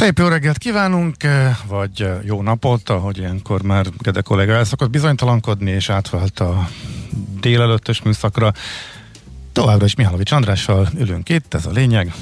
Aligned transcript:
Szép 0.00 0.18
jó 0.18 0.26
reggelt 0.26 0.58
kívánunk, 0.58 1.22
eh, 1.22 1.56
vagy 1.66 2.02
eh, 2.02 2.18
jó 2.24 2.42
napot, 2.42 2.88
ahogy 2.88 3.18
ilyenkor 3.18 3.62
már 3.62 3.86
Gede 3.98 4.20
kollega 4.20 4.52
elszokott 4.52 4.90
bizonytalankodni, 4.90 5.70
és 5.70 5.90
átvált 5.90 6.40
a 6.40 6.68
délelőttös 7.40 8.02
műszakra. 8.02 8.52
Továbbra 9.52 9.84
is 9.84 9.94
Mihálovics 9.94 10.32
Andrással 10.32 10.88
ülünk 10.98 11.28
itt, 11.28 11.54
ez 11.54 11.66
a 11.66 11.70
lényeg. 11.70 12.12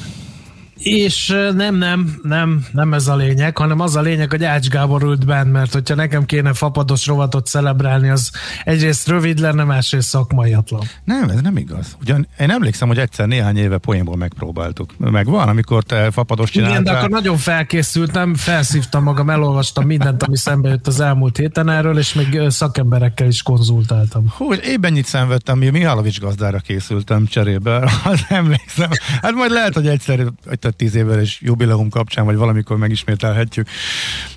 És 0.78 1.34
nem, 1.54 1.74
nem, 1.74 2.18
nem, 2.22 2.66
nem 2.72 2.94
ez 2.94 3.08
a 3.08 3.16
lényeg, 3.16 3.56
hanem 3.56 3.80
az 3.80 3.96
a 3.96 4.00
lényeg, 4.00 4.30
hogy 4.30 4.44
Ács 4.44 4.68
Gábor 4.68 5.02
ült 5.02 5.26
bent, 5.26 5.52
mert 5.52 5.72
hogyha 5.72 5.94
nekem 5.94 6.24
kéne 6.24 6.52
fapados 6.52 7.06
rovatot 7.06 7.46
celebrálni, 7.46 8.08
az 8.08 8.30
egyrészt 8.64 9.08
rövid 9.08 9.38
lenne, 9.38 9.64
másrészt 9.64 10.08
szakmaiatlan. 10.08 10.80
Nem, 11.04 11.28
ez 11.28 11.40
nem 11.40 11.56
igaz. 11.56 11.96
Ugyan 12.00 12.28
én 12.40 12.50
emlékszem, 12.50 12.88
hogy 12.88 12.98
egyszer 12.98 13.26
néhány 13.26 13.56
éve 13.56 13.78
poénból 13.78 14.16
megpróbáltuk. 14.16 14.94
Meg 14.96 15.26
van, 15.26 15.48
amikor 15.48 15.82
te 15.82 16.10
fapados 16.10 16.50
csináltál. 16.50 16.80
Igen, 16.80 16.92
de 16.92 16.98
akkor 16.98 17.10
nagyon 17.10 17.36
felkészültem, 17.36 18.34
felszívtam 18.34 19.02
magam, 19.02 19.30
elolvastam 19.30 19.86
mindent, 19.86 20.22
ami 20.22 20.36
szembe 20.36 20.68
jött 20.68 20.86
az 20.86 21.00
elmúlt 21.00 21.36
héten 21.36 21.68
erről, 21.68 21.98
és 21.98 22.14
még 22.14 22.40
szakemberekkel 22.48 23.26
is 23.26 23.42
konzultáltam. 23.42 24.24
Hú, 24.36 24.52
én 24.52 24.78
ennyit 24.82 25.06
szenvedtem, 25.06 25.58
mi 25.58 25.70
Mihálovics 25.70 26.20
gazdára 26.20 26.58
készültem 26.58 27.26
cserébe, 27.26 27.76
az 28.12 28.24
emlékszem. 28.28 28.90
Hát 29.22 29.32
majd 29.32 29.50
lehet, 29.50 29.74
hogy 29.74 29.86
egyszer, 29.86 30.18
hogy 30.46 30.58
tehát 30.68 30.92
tíz 30.92 30.94
évvel 30.94 31.20
és 31.20 31.40
jubileum 31.40 31.88
kapcsán, 31.88 32.24
vagy 32.24 32.36
valamikor 32.36 32.76
megismételhetjük. 32.76 33.68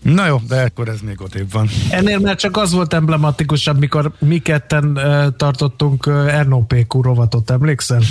Na 0.02 0.26
jó, 0.26 0.42
de 0.48 0.62
akkor 0.62 0.88
ez 0.88 1.00
még 1.02 1.22
ott 1.22 1.38
van. 1.52 1.70
Ennél 1.90 2.20
már 2.20 2.36
csak 2.36 2.58
az 2.58 2.72
volt 2.72 2.94
emblematikusabb, 2.94 3.80
mikor 3.80 4.12
mi 4.20 4.40
ketten 4.40 5.00
tartottunk 5.38 6.10
RNOPQ 6.42 7.02
rovatot, 7.02 7.50
emlékszel? 7.52 8.02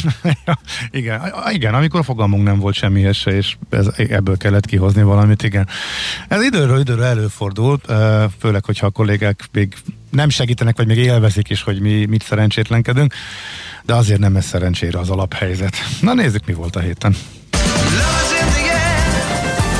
igen, 0.91 1.21
igen, 1.53 1.75
amikor 1.75 2.05
fogalmunk 2.05 2.43
nem 2.43 2.59
volt 2.59 2.75
semmihez 2.75 3.17
se, 3.17 3.31
és 3.31 3.57
ez, 3.71 3.89
ebből 3.97 4.37
kellett 4.37 4.67
kihozni 4.67 5.03
valamit, 5.03 5.43
igen. 5.43 5.69
Ez 6.29 6.43
időről 6.43 6.81
időről 6.81 7.05
előfordul, 7.05 7.81
uh, 7.89 7.97
főleg, 8.39 8.65
hogyha 8.65 8.87
a 8.87 8.91
kollégák 8.91 9.49
még 9.53 9.75
nem 10.11 10.29
segítenek, 10.29 10.77
vagy 10.77 10.87
még 10.87 10.99
élvezik 10.99 11.51
is, 11.51 11.63
hogy 11.63 11.81
mi 11.81 12.05
mit 12.05 12.23
szerencsétlenkedünk, 12.23 13.15
de 13.85 13.95
azért 13.95 14.21
nem 14.21 14.37
ez 14.37 14.45
szerencsére 14.45 14.99
az 14.99 15.11
alaphelyzet. 15.11 15.77
Na 16.01 16.15
nézzük, 16.15 16.47
mi 16.47 16.53
volt 16.53 16.77
a 16.77 16.81
héten. 16.81 17.15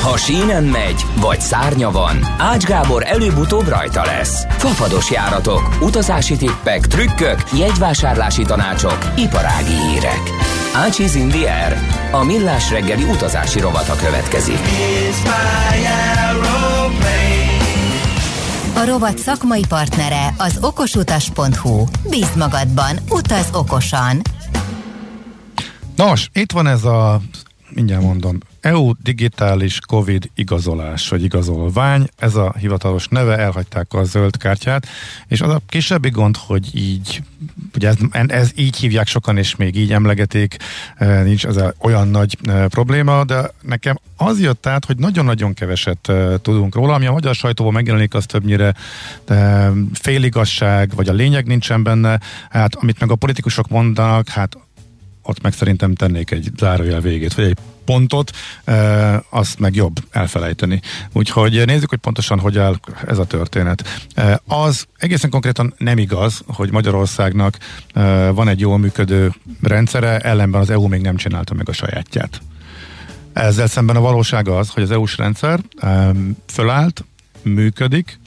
Ha 0.01 0.17
sínen 0.17 0.63
megy, 0.63 1.05
vagy 1.19 1.41
szárnya 1.41 1.91
van, 1.91 2.17
Ács 2.37 2.63
Gábor 2.63 3.03
előbb-utóbb 3.05 3.67
rajta 3.67 4.05
lesz. 4.05 4.45
Fafados 4.49 5.11
járatok, 5.11 5.77
utazási 5.81 6.37
tippek, 6.37 6.87
trükkök, 6.87 7.43
jegyvásárlási 7.57 8.43
tanácsok, 8.43 8.97
iparági 9.17 9.73
hírek. 9.73 10.21
Ácsiz 10.75 11.15
Indier, 11.15 11.77
a 12.11 12.23
millás 12.23 12.69
reggeli 12.69 13.03
utazási 13.03 13.59
rovata 13.59 13.95
következik. 13.95 14.59
A 18.75 18.85
rovat 18.85 19.17
szakmai 19.17 19.63
partnere 19.67 20.33
az 20.37 20.57
okosutas.hu. 20.61 21.83
Bíz 22.09 22.35
magadban, 22.35 22.97
utaz 23.09 23.49
okosan! 23.53 24.21
Nos, 25.95 26.29
itt 26.33 26.51
van 26.51 26.67
ez 26.67 26.83
a 26.83 27.21
mindjárt 27.69 28.03
mondom, 28.03 28.37
EU 28.61 28.91
digitális 29.03 29.79
COVID 29.87 30.29
igazolás, 30.35 31.09
vagy 31.09 31.23
igazolvány, 31.23 32.09
ez 32.17 32.35
a 32.35 32.53
hivatalos 32.59 33.07
neve, 33.07 33.37
elhagyták 33.37 33.93
a 33.93 34.03
zöld 34.03 34.37
kártyát, 34.37 34.87
és 35.27 35.41
az 35.41 35.49
a 35.49 35.61
kisebbi 35.67 36.09
gond, 36.09 36.37
hogy 36.37 36.75
így, 36.75 37.23
ugye 37.75 37.87
ez, 37.87 37.95
ez 38.27 38.51
így 38.55 38.77
hívják 38.77 39.07
sokan, 39.07 39.37
és 39.37 39.55
még 39.55 39.75
így 39.75 39.91
emlegetik, 39.91 40.57
e, 40.95 41.21
nincs 41.23 41.45
ez 41.45 41.57
olyan 41.79 42.07
nagy 42.07 42.37
e, 42.43 42.67
probléma, 42.67 43.23
de 43.23 43.51
nekem 43.61 43.99
az 44.17 44.39
jött 44.39 44.65
át, 44.65 44.85
hogy 44.85 44.97
nagyon-nagyon 44.97 45.53
keveset 45.53 46.09
e, 46.09 46.37
tudunk 46.37 46.75
róla, 46.75 46.93
ami 46.93 47.05
a 47.05 47.11
magyar 47.11 47.35
sajtóban 47.35 47.73
megjelenik, 47.73 48.13
az 48.13 48.25
többnyire 48.25 48.73
féligasság, 49.93 50.95
vagy 50.95 51.09
a 51.09 51.13
lényeg 51.13 51.45
nincsen 51.45 51.83
benne, 51.83 52.19
hát 52.49 52.75
amit 52.75 52.99
meg 52.99 53.11
a 53.11 53.15
politikusok 53.15 53.67
mondanak, 53.67 54.29
hát 54.29 54.57
ott 55.23 55.41
meg 55.41 55.53
szerintem 55.53 55.95
tennék 55.95 56.31
egy 56.31 56.51
zárójel 56.57 57.01
végét, 57.01 57.33
vagy 57.33 57.45
egy 57.45 57.57
pontot, 57.85 58.31
e, 58.63 59.23
azt 59.29 59.59
meg 59.59 59.75
jobb 59.75 59.97
elfelejteni. 60.11 60.81
Úgyhogy 61.13 61.65
nézzük, 61.65 61.89
hogy 61.89 61.99
pontosan 61.99 62.39
hogy 62.39 62.57
áll 62.57 62.75
ez 63.07 63.17
a 63.17 63.25
történet. 63.25 64.07
E, 64.15 64.41
az 64.47 64.87
egészen 64.97 65.29
konkrétan 65.29 65.73
nem 65.77 65.97
igaz, 65.97 66.41
hogy 66.47 66.71
Magyarországnak 66.71 67.57
e, 67.93 68.29
van 68.29 68.47
egy 68.47 68.59
jól 68.59 68.77
működő 68.77 69.33
rendszere, 69.61 70.19
ellenben 70.19 70.61
az 70.61 70.69
EU 70.69 70.87
még 70.87 71.01
nem 71.01 71.15
csinálta 71.15 71.53
meg 71.53 71.69
a 71.69 71.73
sajátját. 71.73 72.41
Ezzel 73.33 73.67
szemben 73.67 73.95
a 73.95 74.01
valóság 74.01 74.47
az, 74.47 74.69
hogy 74.69 74.83
az 74.83 74.91
EU-s 74.91 75.17
rendszer 75.17 75.59
e, 75.77 76.11
fölállt, 76.47 77.05
működik, 77.43 78.19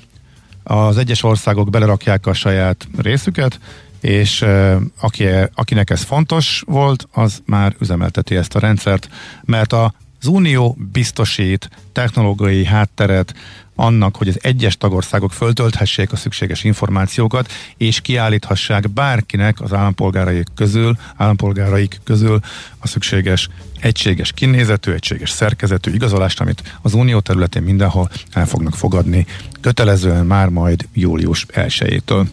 az 0.63 0.97
egyes 0.97 1.23
országok 1.23 1.71
belerakják 1.71 2.27
a 2.27 2.33
saját 2.33 2.89
részüket, 2.97 3.59
és 4.05 4.45
aki, 5.01 5.27
akinek 5.55 5.91
ez 5.91 6.03
fontos 6.03 6.63
volt, 6.67 7.09
az 7.13 7.43
már 7.47 7.75
üzemelteti 7.81 8.37
ezt 8.37 8.55
a 8.55 8.59
rendszert, 8.59 9.09
mert 9.45 9.73
a 9.73 9.95
az 10.21 10.31
Unió 10.31 10.77
biztosít 10.93 11.71
technológiai 11.93 12.65
hátteret 12.65 13.35
annak, 13.75 14.17
hogy 14.17 14.29
az 14.29 14.39
egyes 14.43 14.77
tagországok 14.77 15.33
föltölthessék 15.33 16.13
a 16.13 16.17
szükséges 16.17 16.65
információkat, 16.65 17.53
és 17.77 18.01
kiállíthassák 18.01 18.91
bárkinek 18.91 19.61
az 19.61 19.73
állampolgáraik 19.73 20.47
közül, 20.55 20.97
állampolgáraik 21.17 22.01
közül 22.05 22.41
a 22.79 22.87
szükséges 22.87 23.49
egységes 23.81 24.33
kinézetű, 24.33 24.93
egységes 24.93 25.31
szerkezetű 25.31 25.93
igazolást, 25.93 26.41
amit 26.41 26.79
az 26.83 26.95
unió 26.95 27.21
területén 27.21 27.63
mindenhol 27.63 28.11
el 28.33 28.47
fognak 28.47 28.75
fogadni 28.75 29.27
kötelezően 29.61 30.27
már 30.27 30.49
majd 30.49 30.89
július 30.93 31.47
1-től. 31.53 32.27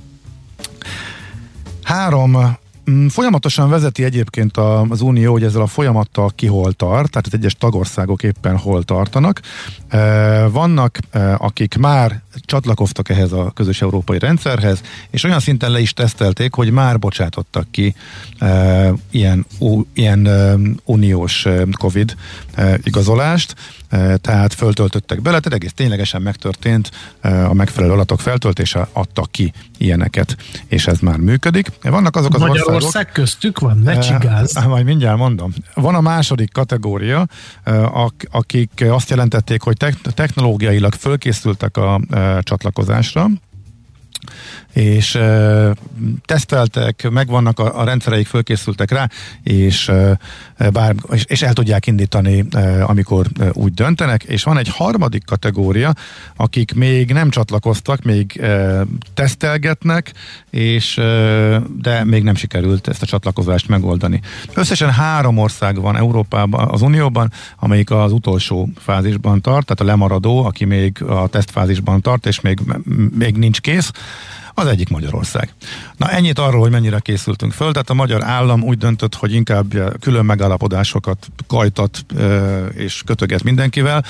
Három 1.92 2.58
mm, 2.90 3.08
Folyamatosan 3.08 3.70
vezeti 3.70 4.04
egyébként 4.04 4.58
az 4.90 5.02
Unió, 5.02 5.32
hogy 5.32 5.44
ezzel 5.44 5.62
a 5.62 5.68
folyamattal 5.68 6.32
ki 6.36 6.48
hol 6.48 6.74
tart, 6.74 7.10
tehát 7.10 7.28
az 7.28 7.34
egyes 7.34 7.56
tagországok 7.56 8.24
éppen 8.24 8.58
hol 8.58 8.84
tartanak. 8.84 9.42
E, 9.88 10.48
vannak, 10.48 10.98
e, 11.12 11.36
akik 11.40 11.78
már 11.78 12.22
csatlakoztak 12.46 13.10
ehhez 13.10 13.32
a 13.32 13.52
közös 13.56 13.82
európai 13.82 14.20
rendszerhez, 14.20 14.82
és 15.10 15.24
olyan 15.24 15.40
szinten 15.40 15.72
le 15.72 15.80
is 15.80 15.94
tesztelték, 15.94 16.54
hogy 16.54 16.72
már 16.72 17.00
bocsátottak 17.00 17.72
ki 17.72 17.96
e, 18.38 18.94
ilyen, 19.10 19.46
ilyen 19.94 20.30
uniós 20.86 21.48
COVID 21.80 22.16
igazolást, 22.84 23.56
tehát 24.22 24.54
föltöltöttek 24.54 25.22
bele, 25.22 25.40
tehát 25.40 25.60
egész 25.60 25.74
ténylegesen 25.74 26.22
megtörtént 26.22 26.92
a 27.22 27.54
megfelelő 27.54 27.94
adatok 27.94 28.20
feltöltése, 28.20 28.88
adtak 28.94 29.32
ki 29.32 29.54
ilyeneket, 29.78 30.38
és 30.68 30.88
ez 30.88 31.00
már 31.00 31.18
működik. 31.18 31.72
Vannak 31.84 32.16
azok 32.16 32.34
az 32.34 32.40
Magyarország 32.40 32.76
országok, 32.76 33.14
köztük 33.14 33.60
van, 33.60 33.78
ne 33.78 34.00
csigáz. 34.00 34.66
Majd 34.68 34.86
mindjárt 34.86 35.18
mondom. 35.18 35.54
Van 35.74 35.96
a 35.96 36.02
második 36.02 36.52
kategória, 36.52 37.28
akik 38.32 38.86
azt 38.90 39.10
jelentették, 39.10 39.62
hogy 39.62 39.78
technológiailag 40.14 40.94
fölkészültek 40.94 41.78
a 41.78 42.02
csatlakozásra, 42.42 43.28
és 44.74 45.16
e, 45.16 45.74
teszteltek, 46.26 47.10
megvannak 47.10 47.60
a, 47.60 47.80
a 47.80 47.84
rendszereik, 47.84 48.28
fölkészültek 48.28 48.92
rá, 48.92 49.08
és, 49.44 49.90
e, 49.90 50.18
bár, 50.72 50.96
és, 51.12 51.24
és 51.28 51.42
el 51.42 51.54
tudják 51.54 51.88
indítani, 51.88 52.46
e, 52.52 52.86
amikor 52.86 53.26
e, 53.40 53.50
úgy 53.54 53.74
döntenek, 53.74 54.24
és 54.24 54.44
van 54.44 54.58
egy 54.58 54.68
harmadik 54.68 55.26
kategória, 55.26 55.94
akik 56.36 56.74
még 56.74 57.12
nem 57.12 57.30
csatlakoztak, 57.30 58.04
még 58.04 58.38
e, 58.38 58.82
tesztelgetnek, 59.14 60.12
és 60.50 60.98
e, 60.98 61.62
de 61.82 62.04
még 62.04 62.24
nem 62.24 62.36
sikerült 62.36 62.88
ezt 62.88 63.02
a 63.02 63.06
csatlakozást 63.06 63.68
megoldani. 63.68 64.22
Összesen 64.54 64.92
három 64.92 65.38
ország 65.38 65.82
van 65.82 65.98
Európában, 65.98 66.68
az 66.70 66.82
Unióban, 66.82 67.32
amelyik 67.60 67.92
az 67.92 68.12
utolsó 68.12 68.70
fázisban 68.78 69.42
tart, 69.42 69.66
tehát 69.66 69.82
a 69.82 69.86
lemaradó, 69.86 70.46
aki 70.46 70.66
még 70.66 71.04
a 71.04 71.28
tesztfázisban 71.28 72.02
tart, 72.02 72.26
és 72.26 72.42
még, 72.42 72.60
még 73.18 73.36
nincs 73.38 73.62
kész, 73.62 73.92
Az 74.54 74.68
egyik 74.68 74.90
Magyarország. 74.90 75.54
Na 75.98 76.10
ennyit 76.10 76.40
arról, 76.40 76.62
hogy 76.62 76.72
mennyire 76.72 77.00
készültünk 77.00 77.54
föl, 77.54 77.72
tehát 77.72 77.90
a 77.90 77.94
magyar 77.94 78.24
állam 78.24 78.64
úgy 78.64 78.78
döntött, 78.78 79.16
hogy 79.16 79.34
inkább 79.34 80.00
külön 80.00 80.26
megállapodásokat 80.26 81.28
kajtat 81.48 82.06
és 82.74 83.02
kötöget 83.06 83.44
mindenkivel, 83.44 84.06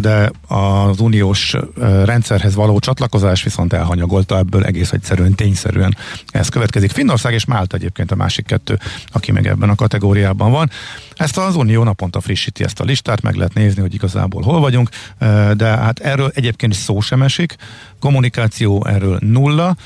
de 0.00 0.30
az 0.46 1.00
uniós 1.00 1.56
rendszerhez 2.04 2.54
való 2.54 2.78
csatlakozás 2.78 3.42
viszont 3.42 3.72
elhanyagolta 3.72 4.38
ebből 4.38 4.64
egész 4.64 4.92
egyszerűen, 4.92 5.34
tényszerűen 5.34 5.96
ez 6.26 6.48
következik. 6.48 6.90
Finnország 6.90 7.32
és 7.32 7.44
Málta 7.44 7.76
egyébként 7.76 8.10
a 8.10 8.14
másik 8.14 8.46
kettő, 8.46 8.78
aki 9.12 9.32
meg 9.32 9.46
ebben 9.46 9.68
a 9.68 9.74
kategóriában 9.74 10.50
van. 10.50 10.70
Ezt 11.16 11.38
az 11.38 11.56
Unió 11.56 11.82
naponta 11.82 12.20
frissíti 12.20 12.64
ezt 12.64 12.80
a 12.80 12.84
listát, 12.84 13.22
meg 13.22 13.34
lehet 13.34 13.54
nézni, 13.54 13.80
hogy 13.80 13.94
igazából 13.94 14.42
hol 14.42 14.60
vagyunk, 14.60 14.88
de 15.56 15.66
hát 15.66 15.98
erről 15.98 16.30
egyébként 16.34 16.72
is 16.72 16.78
szó 16.78 17.00
sem 17.00 17.22
esik, 17.22 17.56
kommunikáció 18.02 18.86
erről 18.86 19.18
nulla, 19.20 19.76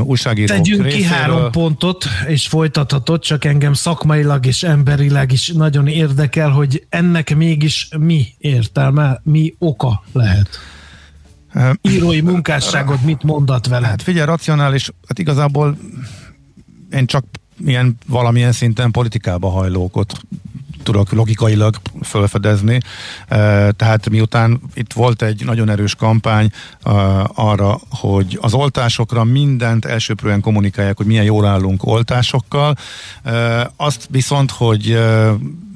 újságírók 0.00 0.56
Tegyünk 0.56 0.82
részéről. 0.82 1.06
ki 1.06 1.14
három 1.14 1.50
pontot, 1.50 2.04
és 2.26 2.46
folytathatod, 2.46 3.20
csak 3.20 3.44
engem 3.44 3.72
szakmailag 3.72 4.46
és 4.46 4.62
emberileg 4.62 5.32
is 5.32 5.48
nagyon 5.48 5.86
érdekel, 5.86 6.50
hogy 6.50 6.86
ennek 6.88 7.36
mégis 7.36 7.88
mi 7.98 8.26
értelme, 8.38 9.20
mi 9.22 9.54
oka 9.58 10.04
lehet. 10.12 10.48
Írói 11.80 12.20
munkásságod 12.20 12.98
mit 13.04 13.22
mondat 13.22 13.66
vele? 13.66 13.86
Hát 13.86 14.02
figyelj, 14.02 14.26
racionális, 14.26 14.90
hát 15.08 15.18
igazából 15.18 15.76
én 16.90 17.06
csak 17.06 17.24
ilyen 17.66 17.98
valamilyen 18.06 18.52
szinten 18.52 18.90
politikába 18.90 19.48
hajlókot 19.48 20.12
tudok 20.86 21.12
logikailag 21.12 21.76
felfedezni. 22.00 22.80
Tehát 23.76 24.10
miután 24.10 24.60
itt 24.74 24.92
volt 24.92 25.22
egy 25.22 25.44
nagyon 25.44 25.68
erős 25.68 25.94
kampány 25.94 26.50
arra, 27.34 27.78
hogy 27.90 28.38
az 28.40 28.54
oltásokra 28.54 29.24
mindent 29.24 29.84
elsőprően 29.84 30.40
kommunikálják, 30.40 30.96
hogy 30.96 31.06
milyen 31.06 31.24
jól 31.24 31.46
állunk 31.46 31.86
oltásokkal, 31.86 32.76
azt 33.76 34.08
viszont, 34.10 34.50
hogy 34.50 34.98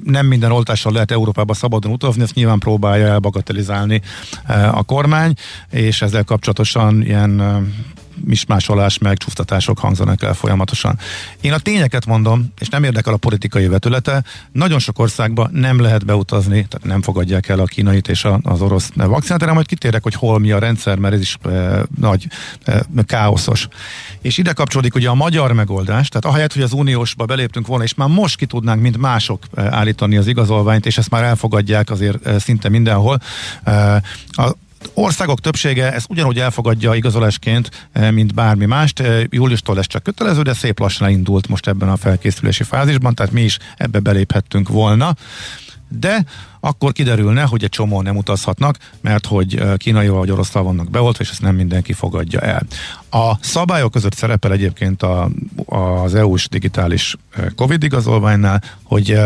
nem 0.03 0.25
minden 0.25 0.51
oltással 0.51 0.91
lehet 0.91 1.11
Európába 1.11 1.53
szabadon 1.53 1.91
utazni, 1.91 2.21
ezt 2.21 2.33
nyilván 2.33 2.59
próbálja 2.59 3.07
elbagatelizálni 3.07 4.01
a 4.71 4.83
kormány, 4.83 5.33
és 5.69 6.01
ezzel 6.01 6.23
kapcsolatosan 6.23 7.01
ilyen 7.01 7.41
mismásolás 8.23 8.97
meg 8.97 9.17
csúsztatások 9.17 9.79
hangzanak 9.79 10.23
el 10.23 10.33
folyamatosan. 10.33 10.99
Én 11.41 11.53
a 11.53 11.59
tényeket 11.59 12.05
mondom, 12.05 12.53
és 12.59 12.69
nem 12.69 12.83
érdekel 12.83 13.13
a 13.13 13.17
politikai 13.17 13.67
vetülete, 13.67 14.23
nagyon 14.51 14.79
sok 14.79 14.99
országban 14.99 15.49
nem 15.53 15.79
lehet 15.79 16.05
beutazni, 16.05 16.65
tehát 16.67 16.87
nem 16.87 17.01
fogadják 17.01 17.49
el 17.49 17.59
a 17.59 17.65
kínait 17.65 18.07
és 18.07 18.27
az 18.41 18.61
orosz 18.61 18.89
vakcinát, 18.95 19.41
erre 19.41 19.53
majd 19.53 19.65
kitérek, 19.65 20.03
hogy 20.03 20.13
hol 20.13 20.39
mi 20.39 20.51
a 20.51 20.59
rendszer, 20.59 20.97
mert 20.97 21.13
ez 21.13 21.19
is 21.19 21.37
e, 21.43 21.81
nagy 21.99 22.27
e, 22.63 22.83
káoszos. 23.05 23.67
És 24.21 24.37
ide 24.37 24.53
kapcsolódik 24.53 24.95
ugye 24.95 25.09
a 25.09 25.13
magyar 25.13 25.51
megoldás, 25.53 26.09
tehát 26.09 26.25
ahelyett, 26.25 26.53
hogy 26.53 26.61
az 26.61 26.73
uniósba 26.73 27.25
beléptünk 27.25 27.67
volna, 27.67 27.83
és 27.83 27.93
már 27.93 28.09
most 28.09 28.37
ki 28.37 28.45
tudnánk, 28.45 28.81
mint 28.81 28.97
mások 28.97 29.45
állítani 29.55 30.17
az 30.17 30.27
igazolványt, 30.27 30.85
és 30.85 30.97
ezt 30.97 31.09
már 31.09 31.23
elfogadják 31.23 31.89
azért 31.89 32.39
szinte 32.41 32.69
mindenhol. 32.69 33.21
A, 34.31 34.51
országok 34.93 35.39
többsége 35.39 35.93
ezt 35.93 36.05
ugyanúgy 36.09 36.39
elfogadja 36.39 36.93
igazolásként, 36.93 37.87
eh, 37.91 38.11
mint 38.11 38.33
bármi 38.33 38.65
mást. 38.65 38.99
Eh, 38.99 39.23
júliustól 39.29 39.75
lesz 39.75 39.87
csak 39.87 40.03
kötelező, 40.03 40.41
de 40.41 40.53
szép 40.53 40.79
lassan 40.79 41.09
indult 41.09 41.47
most 41.47 41.67
ebben 41.67 41.89
a 41.89 41.97
felkészülési 41.97 42.63
fázisban, 42.63 43.15
tehát 43.15 43.31
mi 43.31 43.41
is 43.41 43.57
ebbe 43.77 43.99
beléphettünk 43.99 44.69
volna. 44.69 45.15
De 45.99 46.25
akkor 46.59 46.91
kiderülne, 46.91 47.41
hogy 47.41 47.63
egy 47.63 47.69
csomó 47.69 48.01
nem 48.01 48.17
utazhatnak, 48.17 48.77
mert 49.01 49.25
hogy 49.25 49.63
kínai 49.77 50.07
vagy 50.07 50.31
orosztal 50.31 50.63
vannak 50.63 50.89
beoltva, 50.89 51.23
és 51.23 51.29
ezt 51.29 51.41
nem 51.41 51.55
mindenki 51.55 51.93
fogadja 51.93 52.39
el. 52.39 52.61
A 53.09 53.37
szabályok 53.41 53.91
között 53.91 54.13
szerepel 54.13 54.51
egyébként 54.51 55.03
a, 55.03 55.29
az 55.65 56.15
EU-s 56.15 56.49
digitális 56.49 57.15
Covid 57.55 57.83
igazolványnál, 57.83 58.63
hogy 58.83 59.17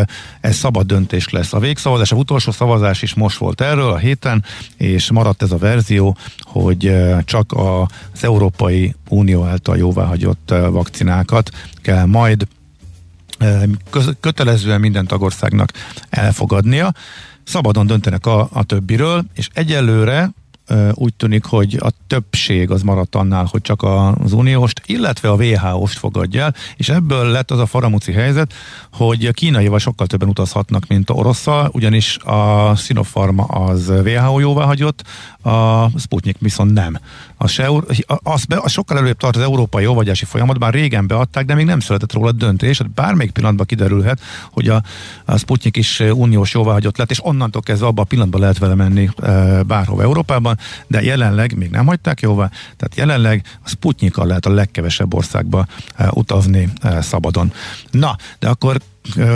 ez 0.42 0.56
szabad 0.56 0.86
döntés 0.86 1.30
lesz. 1.30 1.54
A 1.54 1.60
végszavazás, 1.60 2.12
a 2.12 2.16
utolsó 2.16 2.52
szavazás 2.52 3.02
is 3.02 3.14
most 3.14 3.38
volt 3.38 3.62
erről 3.62 3.92
a 3.92 3.98
héten, 3.98 4.44
és 4.78 5.12
maradt 5.12 5.42
ez 5.42 5.52
a 5.52 5.58
verzió, 5.58 6.18
hogy 6.42 6.96
csak 7.24 7.52
az 7.52 8.24
Európai 8.24 8.96
Unió 9.10 9.44
által 9.44 9.78
jóváhagyott 9.78 10.54
vakcinákat 10.70 11.50
kell 11.82 12.06
majd 12.06 12.48
kötelezően 14.20 14.80
minden 14.80 15.08
tagországnak 15.08 15.72
elfogadnia. 16.10 16.94
Szabadon 17.44 17.88
döntenek 17.88 18.26
a, 18.26 18.50
a 18.52 18.64
többiről, 18.64 19.26
és 19.34 19.50
egyelőre 19.54 20.32
úgy 20.94 21.14
tűnik, 21.14 21.46
hogy 21.46 21.78
a 21.80 21.90
többség 22.08 22.72
az 22.72 22.82
maradt 22.82 23.16
annál, 23.16 23.48
hogy 23.52 23.62
csak 23.62 23.84
az 23.84 24.34
unióst, 24.34 24.82
illetve 24.86 25.30
a 25.30 25.36
WHO-st 25.36 25.98
fogadja 25.98 26.42
el, 26.42 26.56
és 26.76 26.90
ebből 26.90 27.26
lett 27.26 27.52
az 27.52 27.60
a 27.60 27.66
faramuci 27.66 28.12
helyzet, 28.12 28.54
hogy 28.92 29.32
kínaival 29.32 29.80
sokkal 29.80 30.08
többen 30.08 30.30
utazhatnak, 30.30 30.88
mint 30.88 31.10
a 31.10 31.14
orosszal, 31.14 31.70
ugyanis 31.74 32.18
a 32.18 32.74
Sinopharma 32.76 33.44
az 33.44 33.90
WHO 33.90 34.40
jóvá 34.40 34.66
hagyott, 34.66 35.04
a 35.42 35.90
Sputnik 36.00 36.38
viszont 36.40 36.74
nem. 36.74 36.98
A 37.38 37.48
se, 37.48 37.70
az, 38.24 38.46
be, 38.46 38.60
az 38.62 38.72
sokkal 38.72 38.98
előbb 38.98 39.18
tart 39.18 39.36
az 39.36 39.42
európai 39.42 39.84
jóvagyási 39.84 40.26
folyamatban, 40.26 40.72
régen 40.72 41.08
beadták, 41.08 41.46
de 41.46 41.54
még 41.54 41.66
nem 41.66 41.80
született 41.80 42.14
róla 42.14 42.32
döntés, 42.32 42.78
hát 42.78 42.92
bármelyik 42.92 43.32
pillanatban 43.32 43.66
kiderülhet, 43.66 44.22
hogy 44.52 44.70
a, 44.70 44.84
a 45.26 45.38
Sputnik 45.38 45.78
is 45.78 46.00
uniós 46.00 46.54
jóváhagyott 46.54 46.98
lett, 46.98 47.12
és 47.12 47.26
onnantól 47.26 47.62
kezdve 47.62 47.88
abban 47.88 48.04
a 48.04 48.08
pillanatban 48.08 48.42
lehet 48.42 48.58
vele 48.58 48.76
menni 48.76 49.10
e, 49.22 49.64
bárhova 49.64 50.02
Európában, 50.02 50.55
de 50.88 51.02
jelenleg 51.02 51.58
még 51.58 51.70
nem 51.70 51.86
hagyták 51.86 52.22
jóvá, 52.22 52.50
tehát 52.78 52.96
jelenleg 52.96 53.44
a 53.64 53.70
Sputnikkal 53.70 54.28
lehet 54.28 54.46
a 54.46 54.54
legkevesebb 54.54 55.14
országba 55.14 55.66
e, 55.96 56.10
utazni 56.12 56.70
e, 56.82 57.02
szabadon. 57.02 57.54
Na, 57.92 58.16
de 58.40 58.50
akkor 58.50 58.82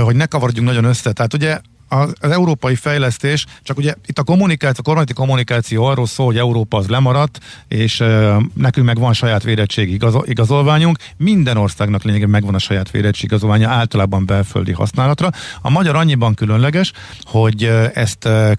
hogy 0.04 0.16
ne 0.16 0.25
kavarodjunk 0.25 0.68
nagyon 0.68 0.83
össze, 0.83 1.12
tehát 1.12 1.33
ugye 1.33 1.60
az, 1.89 2.13
az 2.19 2.31
európai 2.31 2.75
fejlesztés, 2.75 3.45
csak 3.63 3.77
ugye 3.77 3.94
itt 4.06 4.19
a 4.19 4.24
kommunikáció, 4.24 4.80
a 4.80 4.81
kormányzati 4.81 5.13
kommunikáció 5.13 5.86
arról 5.86 6.06
szól, 6.06 6.25
hogy 6.25 6.38
Európa 6.38 6.77
az 6.77 6.88
lemaradt, 6.88 7.39
és 7.68 8.00
e, 8.00 8.38
nekünk 8.54 8.86
meg 8.86 9.00
van 9.00 9.13
saját 9.13 9.44
védettségi 9.44 9.94
igazol, 9.94 10.24
igazolványunk. 10.27 10.98
Minden 11.18 11.57
országnak 11.57 12.04
lényegében 12.04 12.31
megvan 12.31 12.56
a 12.56 12.60
saját 12.60 12.92
védettségi 12.92 13.25
igazolványa, 13.25 13.69
általában 13.69 14.25
belföldi 14.25 14.71
használatra. 14.71 15.30
A 15.62 15.69
magyar 15.69 15.95
annyiban 15.95 16.33
különleges, 16.33 16.92
hogy 17.24 17.63
ezt 17.94 18.25
e, 18.25 18.57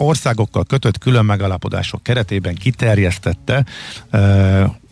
országokkal 0.00 0.64
kötött 0.64 0.98
külön 0.98 1.24
megállapodások 1.24 2.02
keretében 2.02 2.54
kiterjesztette 2.54 3.64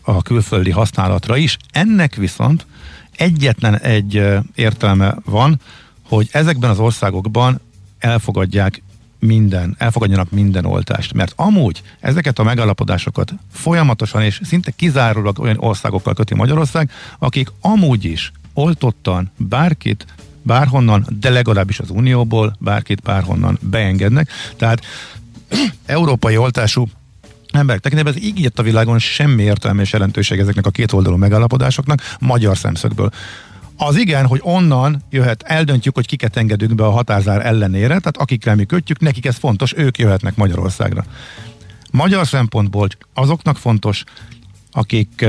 a 0.01 0.21
külföldi 0.21 0.71
használatra 0.71 1.37
is. 1.37 1.57
Ennek 1.71 2.15
viszont 2.15 2.65
egyetlen 3.15 3.77
egy 3.77 4.23
értelme 4.55 5.15
van, 5.25 5.59
hogy 6.07 6.29
ezekben 6.31 6.69
az 6.69 6.79
országokban 6.79 7.61
elfogadják 7.99 8.81
minden, 9.19 9.75
elfogadjanak 9.77 10.31
minden 10.31 10.65
oltást. 10.65 11.13
Mert 11.13 11.33
amúgy 11.35 11.81
ezeket 11.99 12.39
a 12.39 12.43
megállapodásokat 12.43 13.33
folyamatosan 13.51 14.21
és 14.21 14.41
szinte 14.43 14.71
kizárólag 14.71 15.39
olyan 15.39 15.57
országokkal 15.59 16.13
köti 16.13 16.35
Magyarország, 16.35 16.91
akik 17.19 17.51
amúgy 17.61 18.05
is 18.05 18.31
oltottan 18.53 19.31
bárkit, 19.37 20.05
bárhonnan, 20.49 21.05
de 21.19 21.29
legalábbis 21.29 21.79
az 21.79 21.89
Unióból 21.89 22.55
bárkit 22.59 23.01
bárhonnan 23.01 23.59
beengednek. 23.61 24.29
Tehát 24.57 24.85
európai 25.85 26.37
oltású 26.37 26.87
emberek 27.53 27.81
tekintetben 27.81 28.15
ez 28.15 28.23
így 28.23 28.51
a 28.55 28.61
világon 28.61 28.99
semmi 28.99 29.43
értelme 29.43 29.81
és 29.81 29.91
jelentőség 29.91 30.39
ezeknek 30.39 30.65
a 30.65 30.69
két 30.69 30.91
oldalú 30.91 31.15
megállapodásoknak 31.15 32.15
magyar 32.19 32.57
szemszögből. 32.57 33.09
Az 33.77 33.95
igen, 33.95 34.25
hogy 34.25 34.39
onnan 34.43 35.03
jöhet, 35.09 35.43
eldöntjük, 35.43 35.95
hogy 35.95 36.07
kiket 36.07 36.37
engedünk 36.37 36.75
be 36.75 36.85
a 36.85 36.91
határzár 36.91 37.45
ellenére, 37.45 37.87
tehát 37.87 38.17
akikkel 38.17 38.55
mi 38.55 38.65
kötjük, 38.65 38.99
nekik 38.99 39.25
ez 39.25 39.37
fontos, 39.37 39.73
ők 39.75 39.97
jöhetnek 39.97 40.35
Magyarországra. 40.35 41.05
Magyar 41.91 42.27
szempontból 42.27 42.87
azoknak 43.13 43.57
fontos, 43.57 44.03
akik 44.71 45.25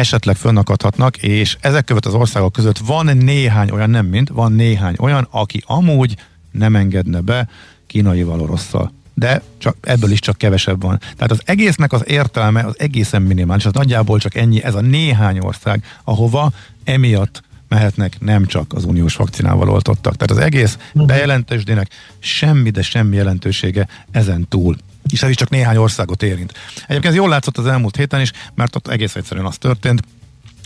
esetleg 0.00 0.36
fönnakadhatnak, 0.36 1.16
és 1.16 1.56
ezek 1.60 1.84
között 1.84 2.06
az 2.06 2.14
országok 2.14 2.52
között 2.52 2.78
van 2.78 3.16
néhány 3.16 3.70
olyan, 3.70 3.90
nem 3.90 4.06
mint, 4.06 4.28
van 4.28 4.52
néhány 4.52 4.94
olyan, 4.98 5.28
aki 5.30 5.62
amúgy 5.66 6.16
nem 6.50 6.76
engedne 6.76 7.20
be 7.20 7.48
kínaival 7.86 8.40
orosszal. 8.40 8.92
De 9.14 9.42
csak, 9.58 9.76
ebből 9.80 10.10
is 10.10 10.18
csak 10.18 10.38
kevesebb 10.38 10.82
van. 10.82 10.98
Tehát 10.98 11.30
az 11.30 11.40
egésznek 11.44 11.92
az 11.92 12.02
értelme 12.06 12.62
az 12.62 12.74
egészen 12.78 13.22
minimális, 13.22 13.66
az 13.66 13.72
nagyjából 13.72 14.18
csak 14.18 14.34
ennyi, 14.34 14.62
ez 14.62 14.74
a 14.74 14.80
néhány 14.80 15.38
ország, 15.38 15.84
ahova 16.04 16.52
emiatt 16.84 17.42
mehetnek 17.68 18.20
nem 18.20 18.46
csak 18.46 18.72
az 18.72 18.84
uniós 18.84 19.16
vakcinával 19.16 19.70
oltottak. 19.70 20.16
Tehát 20.16 20.30
az 20.30 20.38
egész 20.46 20.78
mhm. 20.92 21.06
bejelentősdének 21.06 21.90
semmi, 22.18 22.70
de 22.70 22.82
semmi 22.82 23.16
jelentősége 23.16 23.88
ezen 24.10 24.48
túl. 24.48 24.76
És 25.08 25.22
ez 25.22 25.28
is 25.28 25.36
csak 25.36 25.50
néhány 25.50 25.76
országot 25.76 26.22
érint. 26.22 26.52
Egyébként 26.76 27.04
ez 27.04 27.14
jól 27.14 27.28
látszott 27.28 27.58
az 27.58 27.66
elmúlt 27.66 27.96
héten 27.96 28.20
is, 28.20 28.32
mert 28.54 28.76
ott 28.76 28.88
egész 28.88 29.14
egyszerűen 29.14 29.46
az 29.46 29.58
történt, 29.58 30.02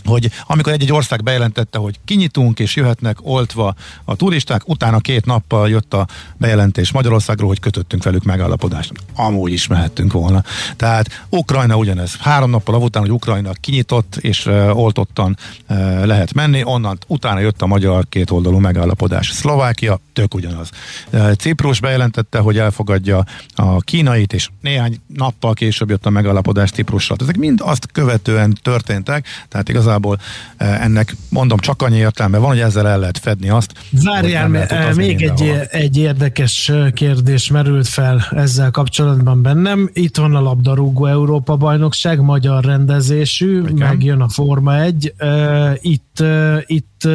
hogy 0.05 0.31
amikor 0.47 0.73
egy-egy 0.73 0.91
ország 0.91 1.23
bejelentette, 1.23 1.77
hogy 1.77 1.99
kinyitunk 2.05 2.59
és 2.59 2.75
jöhetnek 2.75 3.17
oltva 3.21 3.75
a 4.05 4.15
turisták, 4.15 4.67
utána 4.67 4.99
két 4.99 5.25
nappal 5.25 5.69
jött 5.69 5.93
a 5.93 6.07
bejelentés 6.37 6.91
Magyarországról, 6.91 7.47
hogy 7.47 7.59
kötöttünk 7.59 8.03
velük 8.03 8.23
megállapodást. 8.23 8.91
Amúgy 9.15 9.51
is 9.51 9.67
mehettünk 9.67 10.11
volna. 10.13 10.43
Tehát 10.75 11.25
Ukrajna 11.29 11.75
ugyanez. 11.75 12.15
Három 12.15 12.49
nappal 12.49 12.75
avután, 12.75 13.01
hogy 13.01 13.11
Ukrajna 13.11 13.51
kinyitott 13.51 14.15
és 14.15 14.45
uh, 14.45 14.77
oltottan 14.77 15.37
uh, 15.69 16.05
lehet 16.05 16.33
menni, 16.33 16.63
onnan 16.63 16.97
utána 17.07 17.39
jött 17.39 17.61
a 17.61 17.65
magyar 17.65 18.05
kétoldalú 18.09 18.57
megállapodás. 18.57 19.29
Szlovákia 19.29 19.99
tök 20.13 20.33
ugyanaz. 20.33 20.69
Uh, 21.11 21.33
Ciprus 21.33 21.79
bejelentette, 21.79 22.39
hogy 22.39 22.57
elfogadja 22.57 23.25
a 23.55 23.79
kínait, 23.79 24.33
és 24.33 24.49
néhány 24.61 24.99
nappal 25.07 25.53
később 25.53 25.89
jött 25.89 26.05
a 26.05 26.09
megállapodás 26.09 26.71
Ciprusra. 26.71 27.15
Ezek 27.19 27.37
mind 27.37 27.59
azt 27.63 27.87
követően 27.91 28.57
történtek, 28.61 29.27
tehát 29.47 29.69
igazán 29.69 29.94
igazából 29.95 30.17
eh, 30.57 30.83
ennek 30.83 31.15
mondom 31.29 31.57
csak 31.57 31.81
annyi 31.81 31.97
értelme 31.97 32.37
van, 32.37 32.49
hogy 32.49 32.59
ezzel 32.59 32.87
el 32.87 32.99
lehet 32.99 33.17
fedni 33.17 33.49
azt. 33.49 33.71
Várjál, 34.03 34.47
még 34.95 35.21
egy, 35.21 35.53
egy 35.69 35.97
érdekes 35.97 36.69
eh, 36.69 36.91
kérdés 36.91 37.49
merült 37.49 37.87
fel 37.87 38.27
ezzel 38.31 38.71
kapcsolatban 38.71 39.41
bennem. 39.41 39.89
Itt 39.93 40.17
van 40.17 40.35
a 40.35 40.41
labdarúgó 40.41 41.05
Európa 41.05 41.55
bajnokság, 41.55 42.19
magyar 42.19 42.63
rendezésű, 42.63 43.61
Igen. 43.61 43.87
megjön 43.87 44.21
a 44.21 44.29
Forma 44.29 44.81
1. 44.81 45.13
Eh, 45.17 45.73
itt, 45.81 46.23
itt 46.65 47.07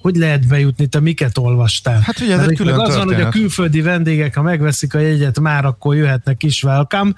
hogy 0.00 0.16
lehet 0.16 0.48
bejutni, 0.48 0.86
te 0.86 1.00
miket 1.00 1.38
olvastál? 1.38 2.00
Hát 2.00 2.20
ugye 2.20 2.38
ez 2.38 2.48
egy 2.48 2.56
külön 2.56 2.78
az 2.78 2.96
van, 2.96 3.06
hogy 3.06 3.20
a 3.20 3.28
külföldi 3.28 3.80
vendégek, 3.80 4.34
ha 4.34 4.42
megveszik 4.42 4.94
a 4.94 4.98
jegyet, 4.98 5.40
már 5.40 5.64
akkor 5.64 5.96
jöhetnek 5.96 6.42
is 6.42 6.62
welcome. 6.62 7.12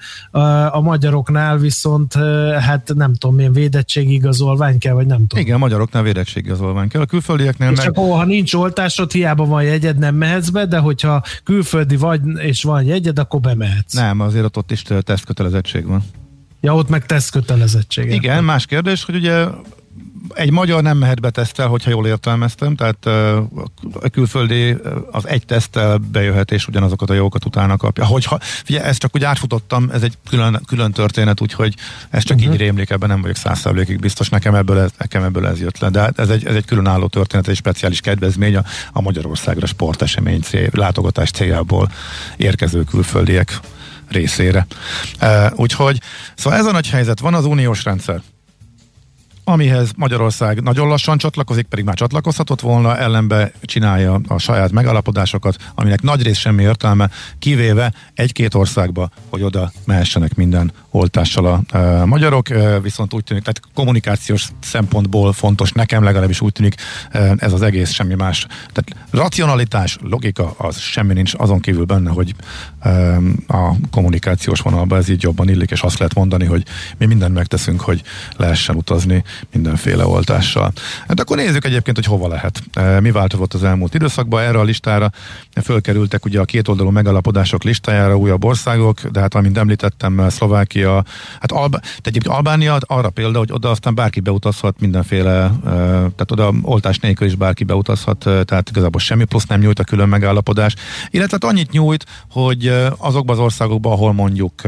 A 0.71 0.81
magyaroknál 0.81 1.57
viszont, 1.57 2.13
hát 2.59 2.91
nem 2.95 3.13
tudom, 3.13 3.35
milyen 3.35 3.53
védettségigazolvány 3.53 4.77
kell, 4.77 4.93
vagy 4.93 5.05
nem 5.05 5.27
tudom. 5.27 5.43
Igen, 5.43 5.55
a 5.55 5.59
magyaroknál 5.59 6.03
védettségigazolvány 6.03 6.87
kell, 6.87 7.01
a 7.01 7.05
külföldieknél 7.05 7.71
és 7.71 7.77
meg... 7.77 7.87
akkor, 7.87 8.17
ha 8.17 8.25
nincs 8.25 8.53
oltásod, 8.53 9.11
hiába 9.11 9.45
van 9.45 9.63
jegyed, 9.63 9.97
nem 9.97 10.15
mehetsz 10.15 10.49
be, 10.49 10.65
de 10.65 10.77
hogyha 10.77 11.23
külföldi 11.43 11.95
vagy, 11.95 12.21
és 12.37 12.63
van 12.63 12.83
jegyed, 12.83 13.19
akkor 13.19 13.39
bemehetsz. 13.39 13.93
Nem, 13.93 14.19
azért 14.19 14.57
ott 14.57 14.71
is 14.71 14.83
tesztkötelezettség 15.01 15.85
van. 15.85 16.03
Ja, 16.61 16.75
ott 16.75 16.89
meg 16.89 17.05
tesztkötelezettség. 17.05 18.11
Igen, 18.11 18.43
más 18.43 18.65
kérdés, 18.65 19.03
hogy 19.03 19.15
ugye 19.15 19.45
egy 20.33 20.51
magyar 20.51 20.81
nem 20.81 20.97
mehet 20.97 21.21
be 21.21 21.29
tesztel, 21.29 21.67
hogyha 21.67 21.89
jól 21.89 22.07
értelmeztem, 22.07 22.75
tehát 22.75 23.05
a 23.93 24.09
külföldi 24.11 24.75
az 25.11 25.27
egy 25.27 25.45
tesztel 25.45 25.97
bejöhet, 25.97 26.51
és 26.51 26.67
ugyanazokat 26.67 27.09
a 27.09 27.13
jókat 27.13 27.45
utána 27.45 27.77
kapja. 27.77 28.05
Hogyha, 28.05 28.39
figyelj, 28.41 28.85
ezt 28.85 28.99
csak 28.99 29.15
úgy 29.15 29.23
átfutottam, 29.23 29.89
ez 29.93 30.03
egy 30.03 30.17
külön, 30.29 30.61
külön 30.67 30.91
történet, 30.91 31.41
úgyhogy 31.41 31.75
ez 32.09 32.23
csak 32.23 32.37
uh-huh. 32.37 32.53
így 32.53 32.59
rémlik, 32.59 32.89
ebben 32.89 33.09
nem 33.09 33.21
vagyok 33.21 33.35
százszerzékig 33.35 33.99
biztos, 33.99 34.29
nekem 34.29 34.55
ebből, 34.55 34.79
ez, 34.79 34.91
nekem 34.97 35.23
ebből 35.23 35.47
ez 35.47 35.59
jött 35.59 35.79
le, 35.79 35.89
de 35.89 35.99
hát 35.99 36.19
ez 36.19 36.29
egy, 36.29 36.45
ez 36.45 36.55
egy 36.55 36.65
különálló 36.65 37.07
történet, 37.07 37.47
egy 37.47 37.55
speciális 37.55 37.99
kedvezmény 37.99 38.55
a, 38.55 38.63
a 38.91 39.01
Magyarországra 39.01 39.65
sportesemény 39.65 40.41
cél, 40.41 40.69
látogatás 40.71 41.31
céljából 41.31 41.91
érkező 42.37 42.83
külföldiek 42.83 43.59
részére. 44.07 44.65
Uh, 45.21 45.45
úgyhogy, 45.55 46.01
szóval 46.35 46.59
ez 46.59 46.65
a 46.65 46.71
nagy 46.71 46.89
helyzet, 46.89 47.19
van 47.19 47.33
az 47.33 47.45
uniós 47.45 47.83
rendszer, 47.83 48.21
amihez 49.51 49.91
Magyarország 49.95 50.61
nagyon 50.61 50.87
lassan 50.87 51.17
csatlakozik, 51.17 51.65
pedig 51.65 51.85
már 51.85 51.95
csatlakozhatott 51.95 52.61
volna, 52.61 52.97
ellenbe 52.97 53.51
csinálja 53.61 54.19
a 54.27 54.37
saját 54.37 54.71
megállapodásokat, 54.71 55.55
aminek 55.75 56.01
nagy 56.01 56.23
rész 56.23 56.37
semmi 56.37 56.63
értelme, 56.63 57.09
kivéve 57.39 57.93
egy-két 58.13 58.53
országba, 58.53 59.09
hogy 59.29 59.43
oda 59.43 59.71
mehessenek 59.85 60.35
minden 60.35 60.71
oltással 60.89 61.45
a 61.45 61.77
e, 61.77 62.05
magyarok, 62.05 62.49
e, 62.49 62.79
viszont 62.79 63.13
úgy 63.13 63.23
tűnik, 63.23 63.43
tehát 63.43 63.61
kommunikációs 63.73 64.47
szempontból 64.59 65.33
fontos, 65.33 65.71
nekem 65.71 66.03
legalábbis 66.03 66.41
úgy 66.41 66.51
tűnik 66.51 66.75
e, 67.09 67.33
ez 67.37 67.53
az 67.53 67.61
egész, 67.61 67.91
semmi 67.91 68.15
más. 68.15 68.47
Tehát 68.73 69.07
racionalitás, 69.09 69.97
logika, 70.01 70.53
az 70.57 70.77
semmi 70.77 71.13
nincs 71.13 71.33
azon 71.37 71.59
kívül 71.59 71.85
benne, 71.85 72.09
hogy 72.09 72.35
e, 72.79 72.89
a 73.47 73.73
kommunikációs 73.91 74.59
vonalban 74.59 74.97
ez 74.97 75.09
így 75.09 75.23
jobban 75.23 75.49
illik, 75.49 75.71
és 75.71 75.81
azt 75.81 75.97
lehet 75.97 76.13
mondani, 76.13 76.45
hogy 76.45 76.63
mi 76.97 77.05
mindent 77.05 77.33
megteszünk, 77.33 77.81
hogy 77.81 78.01
lehessen 78.37 78.75
utazni 78.75 79.23
mindenféle 79.51 80.05
oltással. 80.05 80.71
Hát 81.07 81.19
akkor 81.19 81.37
nézzük 81.37 81.65
egyébként, 81.65 81.95
hogy 81.95 82.05
hova 82.05 82.27
lehet. 82.27 82.63
E, 82.73 82.99
mi 82.99 83.11
változott 83.11 83.53
az 83.53 83.63
elmúlt 83.63 83.93
időszakban? 83.93 84.41
Erre 84.41 84.59
a 84.59 84.63
listára 84.63 85.11
fölkerültek 85.63 86.25
ugye 86.25 86.39
a 86.39 86.45
kétoldalú 86.45 86.89
megalapodások 86.89 87.63
listájára 87.63 88.17
újabb 88.17 88.43
országok, 88.43 89.01
de 89.01 89.19
hát 89.19 89.35
amint 89.35 89.57
említettem, 89.57 90.29
Szlovákia, 90.29 91.03
hát 91.39 91.51
Alba, 91.51 91.79
egyébként 92.01 92.35
Albánia 92.35 92.77
arra 92.79 93.09
példa, 93.09 93.37
hogy 93.37 93.51
oda 93.51 93.69
aztán 93.69 93.95
bárki 93.95 94.19
beutazhat 94.19 94.79
mindenféle, 94.79 95.43
e, 95.43 95.51
tehát 95.65 96.31
oda 96.31 96.53
oltás 96.61 96.99
nélkül 96.99 97.27
is 97.27 97.35
bárki 97.35 97.63
beutazhat, 97.63 98.27
e, 98.27 98.43
tehát 98.43 98.69
igazából 98.69 98.99
semmi 98.99 99.23
plusz 99.23 99.45
nem 99.45 99.59
nyújt 99.59 99.79
a 99.79 99.83
külön 99.83 100.09
megállapodás. 100.09 100.75
Illetve 101.09 101.37
hát 101.41 101.51
annyit 101.51 101.71
nyújt, 101.71 102.05
hogy 102.29 102.73
azokban 102.97 103.35
az 103.35 103.41
országokban, 103.41 103.91
ahol 103.91 104.13
mondjuk 104.13 104.61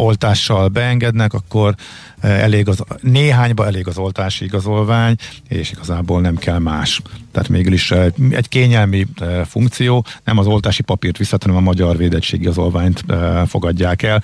oltással 0.00 0.68
beengednek, 0.68 1.32
akkor 1.32 1.74
eh, 2.20 2.42
elég 2.42 2.68
az, 2.68 2.84
néhányba 3.00 3.66
elég 3.66 3.88
az 3.88 3.98
oltási 3.98 4.44
igazolvány, 4.44 5.14
és 5.48 5.70
igazából 5.70 6.20
nem 6.20 6.36
kell 6.36 6.58
más. 6.58 7.02
Tehát 7.32 7.48
mégis 7.48 7.90
eh, 7.90 8.06
egy 8.30 8.48
kényelmi 8.48 9.06
eh, 9.16 9.44
funkció, 9.44 10.04
nem 10.24 10.38
az 10.38 10.46
oltási 10.46 10.82
papírt 10.82 11.16
visszat, 11.16 11.42
hanem 11.42 11.58
a 11.58 11.60
magyar 11.60 11.96
védettségi 11.96 12.42
igazolványt 12.42 13.04
fogadják 13.46 14.02
el, 14.02 14.22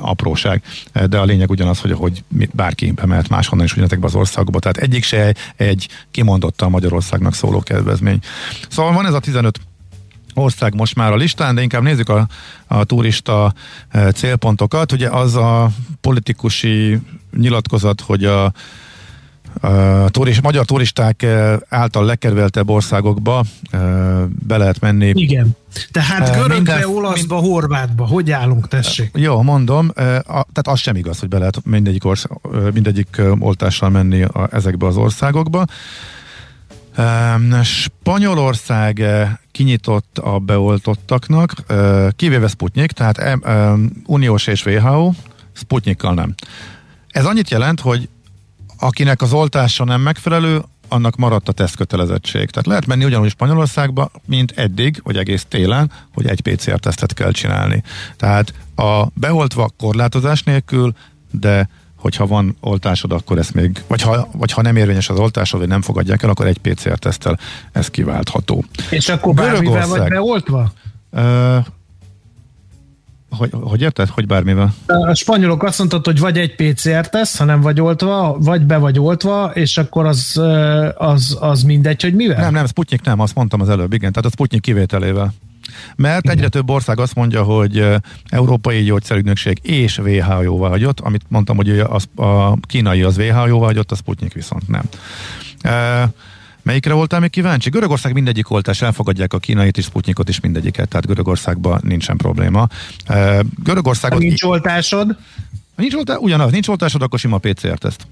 apróság. 0.00 0.62
De 1.08 1.18
a 1.18 1.24
lényeg 1.24 1.50
ugyanaz, 1.50 1.80
hogy, 1.80 1.92
hogy 1.92 2.24
bárki 2.52 2.90
bemehet 2.90 3.28
máshonnan 3.28 3.64
is 3.64 3.72
ugyanezekbe 3.72 4.06
az 4.06 4.14
országokba. 4.14 4.58
Tehát 4.58 4.76
egyik 4.76 5.04
se 5.04 5.34
egy 5.56 5.88
kimondottan 6.10 6.70
Magyarországnak 6.70 7.34
szóló 7.34 7.60
kedvezmény. 7.60 8.18
Szóval 8.68 8.92
van 8.92 9.06
ez 9.06 9.14
a 9.14 9.20
15 9.20 9.60
ország 10.34 10.74
most 10.74 10.94
már 10.94 11.12
a 11.12 11.16
listán, 11.16 11.54
de 11.54 11.62
inkább 11.62 11.82
nézzük 11.82 12.08
a, 12.08 12.26
a 12.66 12.84
turista 12.84 13.52
e, 13.88 14.10
célpontokat. 14.12 14.92
Ugye 14.92 15.08
az 15.08 15.34
a 15.34 15.70
politikusi 16.00 16.98
nyilatkozat, 17.36 18.00
hogy 18.00 18.24
a 18.24 18.52
a 19.60 20.08
turis, 20.08 20.40
magyar 20.40 20.64
turisták 20.64 21.22
e, 21.22 21.58
által 21.68 22.04
lekerveltebb 22.04 22.68
országokba 22.68 23.44
e, 23.70 23.78
be 24.46 24.56
lehet 24.56 24.80
menni. 24.80 25.12
Igen. 25.14 25.56
Tehát 25.92 26.32
görögbe, 26.32 26.54
minden, 26.54 26.84
olaszba, 26.84 27.40
mind... 27.40 27.48
horvátba. 27.48 28.06
Hogy 28.06 28.30
állunk, 28.30 28.68
tessék? 28.68 29.10
Jó, 29.14 29.42
mondom. 29.42 29.90
Tehát 29.92 30.62
az 30.62 30.78
sem 30.78 30.96
igaz, 30.96 31.18
hogy 31.18 31.28
be 31.28 31.38
lehet 31.38 31.64
mindegyik, 31.64 32.04
ország, 32.04 32.38
mindegyik 32.72 33.22
oltással 33.38 33.88
menni 33.88 34.22
a, 34.22 34.48
ezekbe 34.52 34.86
az 34.86 34.96
országokba. 34.96 35.64
Spanyolország 37.62 39.00
eh, 39.00 39.30
kinyitott 39.50 40.18
a 40.18 40.38
beoltottaknak, 40.38 41.52
eh, 41.66 42.06
kivéve 42.16 42.48
Sputnik, 42.48 42.92
tehát 42.92 43.38
uniós 44.06 44.46
és 44.46 44.64
WHO, 44.64 45.12
Sputnikkal 45.52 46.14
nem. 46.14 46.34
Ez 47.08 47.24
annyit 47.24 47.50
jelent, 47.50 47.80
hogy 47.80 48.08
akinek 48.78 49.22
az 49.22 49.32
oltása 49.32 49.84
nem 49.84 50.00
megfelelő, 50.00 50.62
annak 50.90 51.16
maradt 51.16 51.48
a 51.48 51.52
tesztkötelezettség. 51.52 52.50
Tehát 52.50 52.66
lehet 52.66 52.86
menni 52.86 53.04
ugyanúgy 53.04 53.30
Spanyolországba, 53.30 54.10
mint 54.26 54.52
eddig, 54.56 55.00
vagy 55.02 55.16
egész 55.16 55.46
télen, 55.48 55.90
hogy 56.14 56.26
egy 56.26 56.40
PCR-tesztet 56.40 57.14
kell 57.14 57.32
csinálni. 57.32 57.82
Tehát 58.16 58.54
a 58.76 59.06
beoltva 59.14 59.70
korlátozás 59.78 60.42
nélkül, 60.42 60.92
de 61.30 61.68
hogyha 62.00 62.26
van 62.26 62.56
oltásod, 62.60 63.12
akkor 63.12 63.38
ezt 63.38 63.54
még, 63.54 63.82
vagy 63.86 64.02
ha, 64.02 64.28
vagy 64.32 64.52
ha 64.52 64.62
nem 64.62 64.76
érvényes 64.76 65.08
az 65.08 65.18
oltásod, 65.18 65.60
vagy 65.60 65.68
nem 65.68 65.82
fogadják 65.82 66.22
el, 66.22 66.30
akkor 66.30 66.46
egy 66.46 66.58
PCR-tesztel 66.58 67.38
ez 67.72 67.88
kiváltható. 67.88 68.64
És 68.90 69.08
akkor 69.08 69.34
bármivel 69.34 69.86
vagy 69.86 70.08
beoltva? 70.08 70.72
Uh, 71.10 71.64
hogy, 73.30 73.50
hogy 73.60 73.80
érted? 73.80 74.08
Hogy 74.08 74.26
bármivel? 74.26 74.74
A 74.86 75.14
spanyolok 75.14 75.62
azt 75.62 75.78
mondtad, 75.78 76.04
hogy 76.04 76.18
vagy 76.18 76.38
egy 76.38 76.54
PCR-teszt, 76.54 77.36
ha 77.36 77.44
nem 77.44 77.60
vagy 77.60 77.80
oltva, 77.80 78.36
vagy 78.38 78.62
be 78.62 78.76
vagy 78.76 78.98
oltva, 78.98 79.50
és 79.54 79.78
akkor 79.78 80.06
az, 80.06 80.42
az, 80.96 81.36
az 81.40 81.62
mindegy, 81.62 82.02
hogy 82.02 82.14
mivel? 82.14 82.40
Nem, 82.40 82.52
nem, 82.52 82.66
Sputnik 82.66 83.02
nem, 83.02 83.20
azt 83.20 83.34
mondtam 83.34 83.60
az 83.60 83.68
előbb, 83.68 83.92
igen, 83.92 84.12
tehát 84.12 84.28
a 84.28 84.32
Sputnik 84.32 84.60
kivételével. 84.60 85.32
Mert 85.96 86.24
Igen. 86.24 86.36
egyre 86.36 86.48
több 86.48 86.70
ország 86.70 87.00
azt 87.00 87.14
mondja, 87.14 87.42
hogy 87.42 87.86
Európai 88.28 88.82
Gyógyszerügynökség 88.82 89.58
és 89.62 89.98
WHO 89.98 90.42
jóvá 90.42 90.68
hagyott, 90.68 91.00
amit 91.00 91.22
mondtam, 91.28 91.56
hogy 91.56 91.78
az, 91.78 92.08
a 92.16 92.56
kínai 92.60 93.02
az 93.02 93.18
WHO 93.18 93.46
jóvá 93.46 93.66
hagyott, 93.66 93.92
a 93.92 93.94
Sputnik 93.94 94.32
viszont 94.32 94.68
nem. 94.68 94.82
Melyikre 96.62 96.92
voltál 96.92 97.20
még 97.20 97.30
kíváncsi? 97.30 97.70
Görögország 97.70 98.12
mindegyik 98.12 98.50
oltás, 98.50 98.82
elfogadják 98.82 99.32
a 99.32 99.38
kínait 99.38 99.78
és 99.78 99.84
Sputnikot 99.84 100.28
is 100.28 100.40
mindegyiket, 100.40 100.88
tehát 100.88 101.06
Görögországban 101.06 101.80
nincsen 101.84 102.16
probléma. 102.16 102.68
Görögországot... 103.62 104.18
Ha 104.18 104.24
nincs 104.24 104.42
oltásod? 104.42 105.16
Nincs 105.76 105.94
oltásod, 105.94 106.22
ugyanaz, 106.22 106.50
nincs 106.50 106.68
oltásod, 106.68 107.02
akkor 107.02 107.18
sima 107.18 107.38
PCR-teszt 107.38 108.06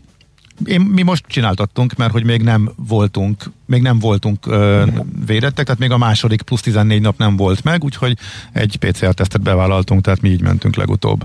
én, 0.64 0.80
mi 0.80 1.02
most 1.02 1.24
csináltattunk, 1.26 1.96
mert 1.96 2.12
hogy 2.12 2.24
még 2.24 2.42
nem 2.42 2.72
voltunk, 2.76 3.50
még 3.66 3.82
nem 3.82 3.98
voltunk 3.98 4.46
ö, 4.46 4.86
védettek, 5.26 5.64
tehát 5.64 5.80
még 5.80 5.90
a 5.90 5.98
második 5.98 6.42
plusz 6.42 6.60
14 6.60 7.00
nap 7.00 7.18
nem 7.18 7.36
volt 7.36 7.64
meg, 7.64 7.84
úgyhogy 7.84 8.16
egy 8.52 8.76
PCR-tesztet 8.76 9.40
bevállaltunk, 9.40 10.00
tehát 10.00 10.20
mi 10.20 10.28
így 10.28 10.42
mentünk 10.42 10.76
legutóbb. 10.76 11.24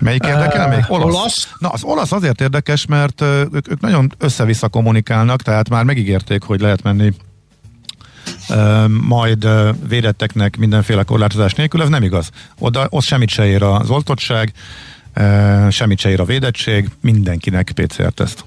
Melyik 0.00 0.24
érdekel 0.24 0.68
uh, 0.68 0.74
még? 0.74 0.84
Olasz. 0.88 1.14
olasz. 1.14 1.48
Na, 1.58 1.68
az 1.68 1.84
olasz 1.84 2.12
azért 2.12 2.40
érdekes, 2.40 2.86
mert 2.86 3.20
ők, 3.20 3.70
ők 3.70 3.80
nagyon 3.80 4.12
össze-vissza 4.18 4.68
kommunikálnak, 4.68 5.42
tehát 5.42 5.68
már 5.68 5.84
megígérték, 5.84 6.42
hogy 6.42 6.60
lehet 6.60 6.82
menni 6.82 7.12
majd 9.06 9.48
védetteknek 9.88 10.56
mindenféle 10.56 11.02
korlátozás 11.02 11.54
nélkül, 11.54 11.82
ez 11.82 11.88
nem 11.88 12.02
igaz. 12.02 12.30
Oda, 12.58 12.86
ott 12.90 13.04
semmit 13.04 13.28
se 13.28 13.46
ér 13.46 13.62
az 13.62 13.90
oltottság, 13.90 14.52
semmit 15.70 15.98
se 15.98 16.10
ér 16.10 16.20
a 16.20 16.24
védettség, 16.24 16.90
mindenkinek 17.00 17.72
PCR-teszt. 17.74 18.44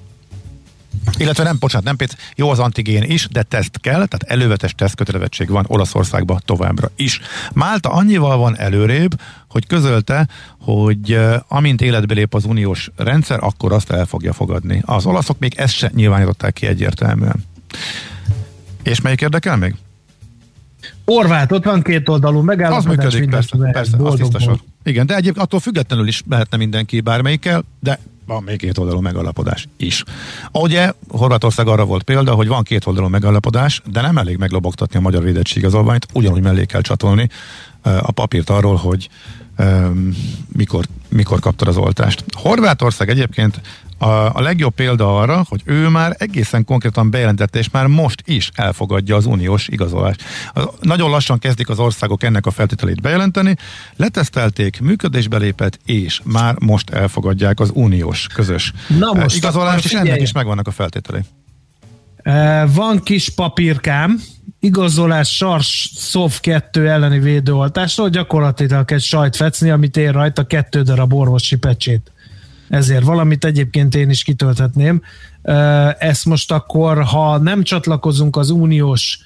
Illetve 1.17 1.43
nem, 1.43 1.57
bocsánat, 1.59 1.85
nem 1.85 1.95
PC, 1.95 2.13
jó 2.35 2.49
az 2.49 2.59
antigén 2.59 3.03
is, 3.03 3.27
de 3.27 3.43
teszt 3.43 3.79
kell, 3.79 4.05
tehát 4.05 4.23
elővetes 4.23 4.73
tesztkötelevetség 4.75 5.49
van 5.49 5.65
Olaszországban 5.67 6.41
továbbra 6.45 6.91
is. 6.95 7.19
Málta 7.53 7.89
annyival 7.89 8.37
van 8.37 8.57
előrébb, 8.57 9.21
hogy 9.49 9.67
közölte, 9.67 10.27
hogy 10.59 11.19
amint 11.47 11.81
életbe 11.81 12.13
lép 12.13 12.33
az 12.33 12.45
uniós 12.45 12.91
rendszer, 12.95 13.39
akkor 13.41 13.71
azt 13.71 13.91
el 13.91 14.05
fogja 14.05 14.33
fogadni. 14.33 14.81
Az 14.85 15.05
olaszok 15.05 15.39
még 15.39 15.53
ezt 15.57 15.73
se 15.73 15.91
nyilvánították 15.95 16.53
ki 16.53 16.67
egyértelműen. 16.67 17.45
És 18.83 19.01
melyik 19.01 19.21
érdekel 19.21 19.57
még? 19.57 19.75
Orvát, 21.05 21.51
ott 21.51 21.63
van 21.63 21.81
két 21.81 22.09
oldalú 22.09 22.41
megállapodás. 22.41 22.85
Az 22.85 23.11
működik, 23.11 23.29
persze, 23.29 23.57
persze, 23.71 23.97
az 23.97 24.15
tiszta 24.15 24.39
sor. 24.39 24.59
Igen, 24.83 25.05
de 25.05 25.15
egyébként 25.15 25.45
attól 25.45 25.59
függetlenül 25.59 26.07
is 26.07 26.23
lehetne 26.29 26.57
mindenki 26.57 27.01
bármelyikkel, 27.01 27.63
de 27.79 27.99
van 28.25 28.43
még 28.43 28.57
két 28.57 28.77
oldalú 28.77 28.99
megalapodás 28.99 29.67
is. 29.77 30.03
Ugye 30.51 30.91
Horvátország 31.07 31.67
arra 31.67 31.85
volt 31.85 32.03
példa, 32.03 32.33
hogy 32.33 32.47
van 32.47 32.63
két 32.63 32.85
oldalú 32.85 33.07
megalapodás, 33.07 33.81
de 33.91 34.01
nem 34.01 34.17
elég 34.17 34.37
meglobogtatni 34.37 34.97
a 34.97 35.01
magyar 35.01 35.23
védettségigazolványt, 35.23 36.07
ugyanúgy 36.13 36.41
mellé 36.41 36.65
kell 36.65 36.81
csatolni 36.81 37.29
a 37.81 38.11
papírt 38.11 38.49
arról, 38.49 38.75
hogy 38.75 39.09
um, 39.57 40.15
mikor, 40.47 40.85
mikor 41.09 41.39
kaptad 41.39 41.67
az 41.67 41.77
oltást. 41.77 42.23
Horvátország 42.37 43.09
egyébként 43.09 43.61
a, 44.01 44.35
a 44.35 44.41
legjobb 44.41 44.73
példa 44.73 45.19
arra, 45.19 45.45
hogy 45.49 45.61
ő 45.65 45.87
már 45.87 46.15
egészen 46.17 46.65
konkrétan 46.65 47.09
bejelentette, 47.09 47.59
és 47.59 47.69
már 47.69 47.87
most 47.87 48.21
is 48.25 48.49
elfogadja 48.53 49.15
az 49.15 49.25
uniós 49.25 49.67
igazolást. 49.67 50.23
Nagyon 50.79 51.09
lassan 51.09 51.39
kezdik 51.39 51.69
az 51.69 51.79
országok 51.79 52.23
ennek 52.23 52.45
a 52.45 52.51
feltételét 52.51 53.01
bejelenteni, 53.01 53.55
letesztelték, 53.95 54.79
működésbe 54.81 55.37
lépett, 55.37 55.79
és 55.85 56.21
már 56.23 56.55
most 56.59 56.89
elfogadják 56.89 57.59
az 57.59 57.71
uniós 57.73 58.27
közös 58.33 58.73
Na 58.87 59.13
most 59.13 59.35
igazolást, 59.35 59.85
és 59.85 59.91
ennek 59.91 60.21
is 60.21 60.31
megvannak 60.31 60.67
a 60.67 60.71
feltételei. 60.71 61.21
Van 62.73 62.99
kis 63.03 63.29
papírkám, 63.29 64.21
igazolás 64.59 65.35
SARS 65.35 65.91
SOV 65.95 66.39
2 66.39 66.89
elleni 66.89 67.19
védőoltásról, 67.19 68.09
gyakorlatilag 68.09 68.91
egy 68.91 69.01
sajtfecni, 69.01 69.69
amit 69.69 69.97
ér 69.97 70.13
rajta 70.13 70.45
kettő 70.45 70.81
darab 70.81 71.13
orvosi 71.13 71.55
pecsét 71.55 72.11
ezért 72.71 73.03
valamit 73.03 73.45
egyébként 73.45 73.95
én 73.95 74.09
is 74.09 74.23
kitölthetném. 74.23 75.01
Ezt 75.99 76.25
most 76.25 76.51
akkor, 76.51 77.03
ha 77.03 77.37
nem 77.37 77.63
csatlakozunk 77.63 78.35
az 78.35 78.49
uniós 78.49 79.19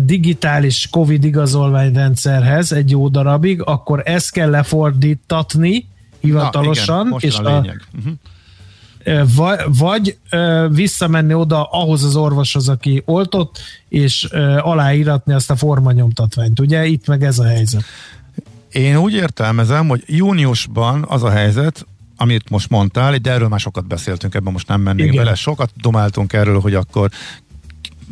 digitális 0.00 0.88
COVID 0.90 1.24
igazolványrendszerhez 1.24 2.72
egy 2.72 2.90
jó 2.90 3.08
darabig, 3.08 3.62
akkor 3.62 4.02
ezt 4.04 4.30
kell 4.30 4.50
lefordítatni 4.50 5.88
hivatalosan, 6.20 7.06
Na, 7.08 7.16
igen, 7.18 7.30
és 7.30 7.36
a, 7.38 7.56
a 7.56 7.64
uh-huh. 9.04 9.60
vagy, 9.78 10.18
visszamenni 10.70 11.34
oda 11.34 11.62
ahhoz 11.62 12.04
az 12.04 12.16
orvoshoz, 12.16 12.68
aki 12.68 13.02
oltott, 13.04 13.58
és 13.88 14.24
aláíratni 14.58 15.32
azt 15.32 15.50
a 15.50 15.56
formanyomtatványt. 15.56 16.60
Ugye 16.60 16.86
itt 16.86 17.06
meg 17.06 17.24
ez 17.24 17.38
a 17.38 17.44
helyzet. 17.44 17.84
Én 18.70 18.96
úgy 18.96 19.12
értelmezem, 19.12 19.88
hogy 19.88 20.02
júniusban 20.06 21.04
az 21.08 21.22
a 21.22 21.30
helyzet, 21.30 21.86
amit 22.16 22.50
most 22.50 22.70
mondtál, 22.70 23.16
de 23.16 23.30
erről 23.30 23.48
már 23.48 23.60
sokat 23.60 23.86
beszéltünk, 23.86 24.34
ebben 24.34 24.52
most 24.52 24.68
nem 24.68 24.80
mennénk 24.80 25.12
Igen. 25.12 25.24
bele, 25.24 25.36
sokat 25.36 25.70
domáltunk 25.76 26.32
erről, 26.32 26.60
hogy 26.60 26.74
akkor 26.74 27.10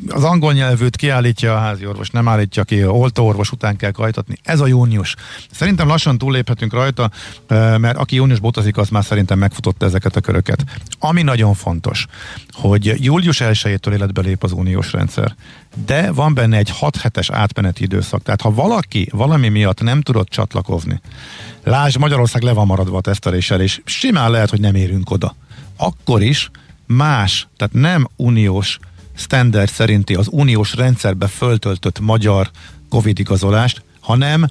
az 0.09 0.25
angol 0.25 0.53
nyelvűt 0.53 0.97
kiállítja 0.97 1.55
a 1.55 1.59
házi 1.59 1.87
orvos, 1.87 2.11
nem 2.11 2.29
állítja 2.29 2.65
ki, 2.65 2.85
oltóorvos 2.85 3.53
után 3.53 3.77
kell 3.77 3.91
kajtatni. 3.91 4.37
Ez 4.43 4.61
a 4.61 4.67
június. 4.67 5.15
Szerintem 5.51 5.89
lassan 5.89 6.19
túlléphetünk 6.19 6.73
rajta, 6.73 7.11
mert 7.79 7.97
aki 7.97 8.15
júniusban 8.15 8.49
utazik, 8.49 8.77
az 8.77 8.89
már 8.89 9.05
szerintem 9.05 9.39
megfutotta 9.39 9.87
ezeket 9.87 10.17
a 10.17 10.21
köröket. 10.21 10.65
Ami 10.99 11.23
nagyon 11.23 11.55
fontos, 11.55 12.07
hogy 12.51 13.05
július 13.05 13.41
1-től 13.45 13.93
életbe 13.93 14.21
lép 14.21 14.45
az 14.45 14.53
uniós 14.53 14.93
rendszer, 14.93 15.35
de 15.87 16.13
van 16.13 16.35
benne 16.35 16.57
egy 16.57 16.71
6 16.71 16.97
hetes 16.97 17.31
átmeneti 17.31 17.83
időszak. 17.83 18.23
Tehát 18.23 18.41
ha 18.41 18.55
valaki 18.55 19.09
valami 19.13 19.49
miatt 19.49 19.81
nem 19.81 20.01
tudott 20.01 20.29
csatlakozni, 20.29 21.01
lásd, 21.65 21.99
Magyarország 21.99 22.43
le 22.43 22.53
van 22.53 22.67
maradva 22.67 22.97
a 22.97 23.01
teszteléssel, 23.01 23.61
és 23.61 23.81
simán 23.85 24.31
lehet, 24.31 24.51
hogy 24.51 24.61
nem 24.61 24.75
érünk 24.75 25.11
oda. 25.11 25.35
Akkor 25.77 26.23
is 26.23 26.51
más, 26.87 27.47
tehát 27.57 27.75
nem 27.75 28.09
uniós 28.17 28.79
standard 29.17 29.69
szerinti 29.69 30.15
az 30.15 30.29
uniós 30.31 30.75
rendszerbe 30.75 31.27
föltöltött 31.27 32.01
magyar 32.01 32.51
Covid 32.89 33.19
igazolást, 33.19 33.83
hanem 34.01 34.47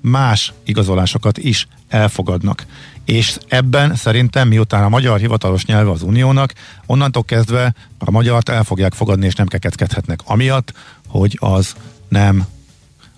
más 0.00 0.52
igazolásokat 0.64 1.38
is 1.38 1.68
elfogadnak. 1.88 2.66
És 3.04 3.38
ebben 3.48 3.94
szerintem, 3.94 4.48
miután 4.48 4.84
a 4.84 4.88
magyar 4.88 5.18
hivatalos 5.18 5.64
nyelve 5.64 5.90
az 5.90 6.02
uniónak, 6.02 6.52
onnantól 6.86 7.24
kezdve 7.24 7.74
a 7.98 8.10
magyart 8.10 8.48
el 8.48 8.64
fogják 8.64 8.92
fogadni, 8.92 9.26
és 9.26 9.34
nem 9.34 9.46
kekeckedhetnek. 9.46 10.20
Amiatt, 10.24 10.72
hogy 11.08 11.36
az 11.40 11.74
nem 12.08 12.46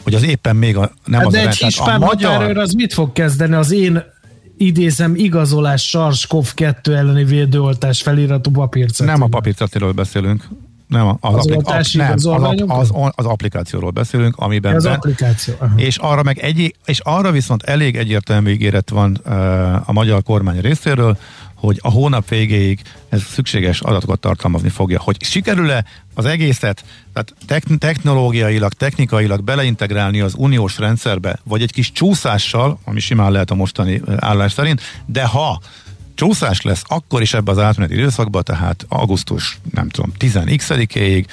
hogy 0.03 0.15
az 0.15 0.23
éppen 0.23 0.57
még 0.57 0.77
a, 0.77 0.93
nem 1.05 1.19
hát 1.19 1.27
az 1.27 1.33
de 1.33 1.49
egy 1.49 1.57
hispán 1.57 2.03
a 2.03 2.05
magyar... 2.05 2.57
az 2.59 2.73
mit 2.73 2.93
fog 2.93 3.13
kezdeni 3.13 3.55
az 3.55 3.71
én 3.71 4.03
idézem 4.57 5.15
igazolás 5.17 5.97
SARS-CoV-2 5.97 6.89
elleni 6.89 7.25
védőoltás 7.25 8.03
feliratú 8.03 8.51
papírcetről? 8.51 9.15
Nem 9.15 9.23
a 9.23 9.27
papírcetről 9.27 9.93
beszélünk, 9.93 10.49
nem, 10.93 11.07
az, 11.09 11.17
az, 11.21 11.47
aplik- 11.47 11.69
ap- 11.69 11.93
nem, 11.93 12.71
az, 12.71 12.91
az, 12.95 13.13
az 13.15 13.27
applikációról 13.27 13.91
beszélünk, 13.91 14.37
amiben 14.37 14.75
az 14.75 14.85
ben, 14.85 14.93
applikáció. 14.93 15.55
Aha. 15.59 15.73
És 15.77 15.97
arra 15.97 16.23
meg 16.23 16.39
egy, 16.39 16.75
és 16.85 17.01
arra 17.01 17.31
viszont 17.31 17.63
elég 17.63 17.97
egyértelmű 17.97 18.51
ígéret 18.51 18.91
van 18.91 19.21
uh, 19.25 19.89
a 19.89 19.93
magyar 19.93 20.23
kormány 20.23 20.61
részéről, 20.61 21.19
hogy 21.67 21.79
a 21.83 21.91
hónap 21.91 22.29
végéig 22.29 22.81
ez 23.09 23.23
szükséges 23.23 23.81
adatokat 23.81 24.21
tartalmazni 24.21 24.69
fogja. 24.69 25.01
Hogy 25.01 25.23
sikerül-e 25.23 25.85
az 26.15 26.25
egészet, 26.25 26.85
tehát 27.13 27.79
technológiailag, 27.79 28.73
technikailag 28.73 29.45
beleintegrálni 29.45 30.21
az 30.21 30.35
uniós 30.37 30.79
rendszerbe, 30.79 31.39
vagy 31.45 31.63
egy 31.63 31.73
kis 31.73 31.93
csúszással, 31.93 32.79
ami 32.85 33.01
simán 33.01 33.33
lehet 33.33 33.51
a 33.51 33.55
mostani 33.55 34.03
állás 34.17 34.53
szerint, 34.53 34.81
de 35.07 35.25
ha 35.25 35.61
csúszás 36.15 36.61
lesz, 36.61 36.83
akkor 36.87 37.23
is 37.23 37.35
ebbe 37.35 37.51
az 37.51 37.59
átmeneti 37.59 37.95
időszakban, 37.95 38.43
tehát 38.43 38.85
augusztus, 38.89 39.59
nem 39.71 39.89
tudom, 39.89 40.13
10x-ig 40.19 41.27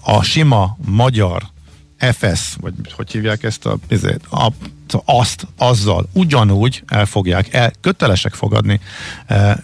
a 0.00 0.22
sima 0.22 0.76
magyar 0.84 1.42
FS, 1.98 2.56
vagy 2.60 2.74
hogy 2.96 3.10
hívják 3.10 3.42
ezt 3.42 3.66
a, 3.66 3.78
a 4.30 4.52
azt 5.04 5.46
azzal 5.56 6.08
ugyanúgy 6.12 6.82
el 6.86 7.06
fogják, 7.06 7.54
el, 7.54 7.72
kötelesek 7.80 8.34
fogadni, 8.34 8.80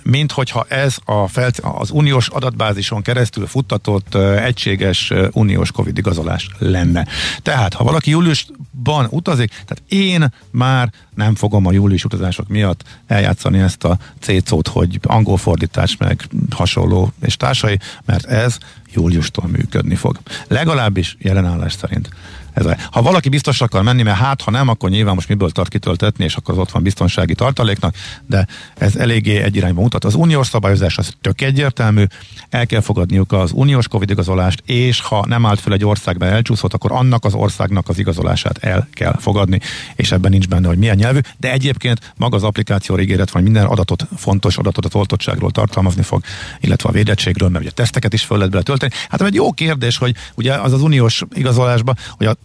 mint 0.03 0.33
hogyha 0.33 0.67
ez 0.69 0.97
a 1.05 1.29
fel, 1.29 1.51
az 1.63 1.91
uniós 1.91 2.29
adatbázison 2.29 3.03
keresztül 3.03 3.47
futtatott 3.47 4.15
egységes 4.15 5.13
uniós 5.33 5.73
Covid 5.73 5.99
igazolás 5.99 6.49
lenne. 6.59 7.07
Tehát, 7.43 7.75
ha 7.75 7.85
valaki 7.85 8.11
júliusban 8.11 9.07
utazik, 9.11 9.49
tehát 9.49 9.83
én 9.89 10.33
már 10.51 10.93
nem 11.15 11.35
fogom 11.35 11.67
a 11.67 11.73
július 11.73 12.05
utazások 12.05 12.49
miatt 12.49 12.83
eljátszani 13.07 13.59
ezt 13.59 13.85
a 13.85 13.99
cécót, 14.21 14.69
hogy 14.69 14.99
angol 15.03 15.37
fordítás 15.37 15.97
meg 15.97 16.29
hasonló 16.51 17.13
és 17.23 17.37
társai, 17.37 17.79
mert 18.05 18.25
ez 18.25 18.59
júliustól 18.93 19.49
működni 19.49 19.95
fog. 19.95 20.19
Legalábbis 20.49 21.17
jelenállás 21.19 21.73
szerint. 21.73 22.09
Ez 22.55 22.67
a, 22.67 22.77
ha 22.91 23.03
valaki 23.03 23.29
biztos 23.29 23.61
akar 23.61 23.83
menni, 23.83 24.03
mert 24.03 24.17
hát 24.17 24.43
ha 24.43 24.51
nem, 24.51 24.69
akkor 24.69 24.91
nyilván 24.91 25.15
most 25.15 25.29
miből 25.29 25.51
tart 25.51 25.69
kitöltetni, 25.69 26.25
és 26.25 26.35
akkor 26.37 26.55
az 26.55 26.61
ott 26.61 26.71
van 26.71 26.83
biztonsági 26.83 27.35
tartaléknak, 27.35 27.95
de 28.27 28.47
ez 28.77 28.97
eléggé 28.97 29.37
egy 29.37 29.57
irányba 29.57 29.81
mutat. 29.81 30.05
Az 30.05 30.15
uniós 30.15 30.47
szabályozás 30.47 30.99
az 30.99 31.13
tök 31.21 31.41
egyértelmű, 31.41 32.05
el 32.51 32.67
kell 32.67 32.81
fogadniuk 32.81 33.33
az 33.33 33.53
uniós 33.55 33.89
Covid 33.89 34.11
igazolást, 34.11 34.63
és 34.67 35.01
ha 35.01 35.25
nem 35.27 35.47
állt 35.47 35.61
fel 35.61 35.73
egy 35.73 35.85
országba 35.85 36.25
elcsúszott, 36.25 36.75
akkor 36.75 36.93
annak 36.93 37.25
az 37.25 37.35
országnak 37.35 37.89
az 37.89 37.99
igazolását 37.99 38.59
el 38.59 38.89
kell 38.93 39.17
fogadni, 39.19 39.61
és 39.97 40.13
ebben 40.13 40.31
nincs 40.31 40.49
benne, 40.49 40.69
hogy 40.69 40.79
milyen 40.79 40.97
nyelvű, 40.97 41.19
de 41.37 41.53
egyébként 41.53 42.13
maga 42.17 42.37
az 42.37 42.43
applikáció 42.43 42.99
ígéret 42.99 43.31
van, 43.31 43.43
minden 43.43 43.65
adatot, 43.65 44.07
fontos 44.17 44.57
adatot 44.57 44.85
a 44.85 44.99
oltottságról 44.99 45.51
tartalmazni 45.51 46.03
fog, 46.03 46.23
illetve 46.61 46.89
a 46.89 46.93
védettségről, 46.93 47.49
mert 47.49 47.65
ugye 47.65 47.73
teszteket 47.73 48.13
is 48.13 48.25
föl 48.25 48.37
lehet 48.37 48.53
bele 48.53 48.63
tölteni. 48.63 48.93
Hát 49.09 49.23
egy 49.23 49.35
jó 49.35 49.53
kérdés, 49.53 49.97
hogy 49.97 50.15
ugye 50.35 50.55
az 50.55 50.73
az 50.73 50.83
uniós 50.83 51.23
igazolásba, 51.35 51.95
hogy 52.17 52.27
a 52.27 52.37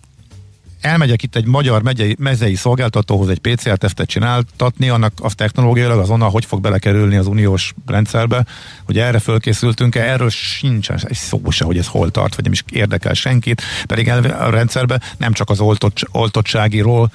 elmegyek 0.81 1.23
itt 1.23 1.35
egy 1.35 1.45
magyar 1.45 1.81
megyei, 1.81 2.15
mezei 2.19 2.55
szolgáltatóhoz 2.55 3.29
egy 3.29 3.39
PCR-tesztet 3.39 4.07
csináltatni, 4.07 4.89
annak 4.89 5.13
az 5.21 5.35
technológiailag 5.35 5.99
azonnal 5.99 6.29
hogy 6.29 6.45
fog 6.45 6.61
belekerülni 6.61 7.15
az 7.15 7.27
uniós 7.27 7.73
rendszerbe, 7.85 8.45
hogy 8.85 8.97
erre 8.97 9.19
fölkészültünk-e, 9.19 10.01
erről 10.01 10.29
sincs 10.29 10.89
egy 10.89 11.15
szó 11.15 11.41
se, 11.49 11.65
hogy 11.65 11.77
ez 11.77 11.87
hol 11.87 12.11
tart, 12.11 12.35
vagy 12.35 12.43
nem 12.43 12.53
is 12.53 12.63
érdekel 12.71 13.13
senkit, 13.13 13.61
pedig 13.85 14.09
a 14.09 14.49
rendszerbe 14.49 15.01
nem 15.17 15.33
csak 15.33 15.49
az 15.49 15.59
oltott, 15.59 15.97
oltottságiról 16.11 17.11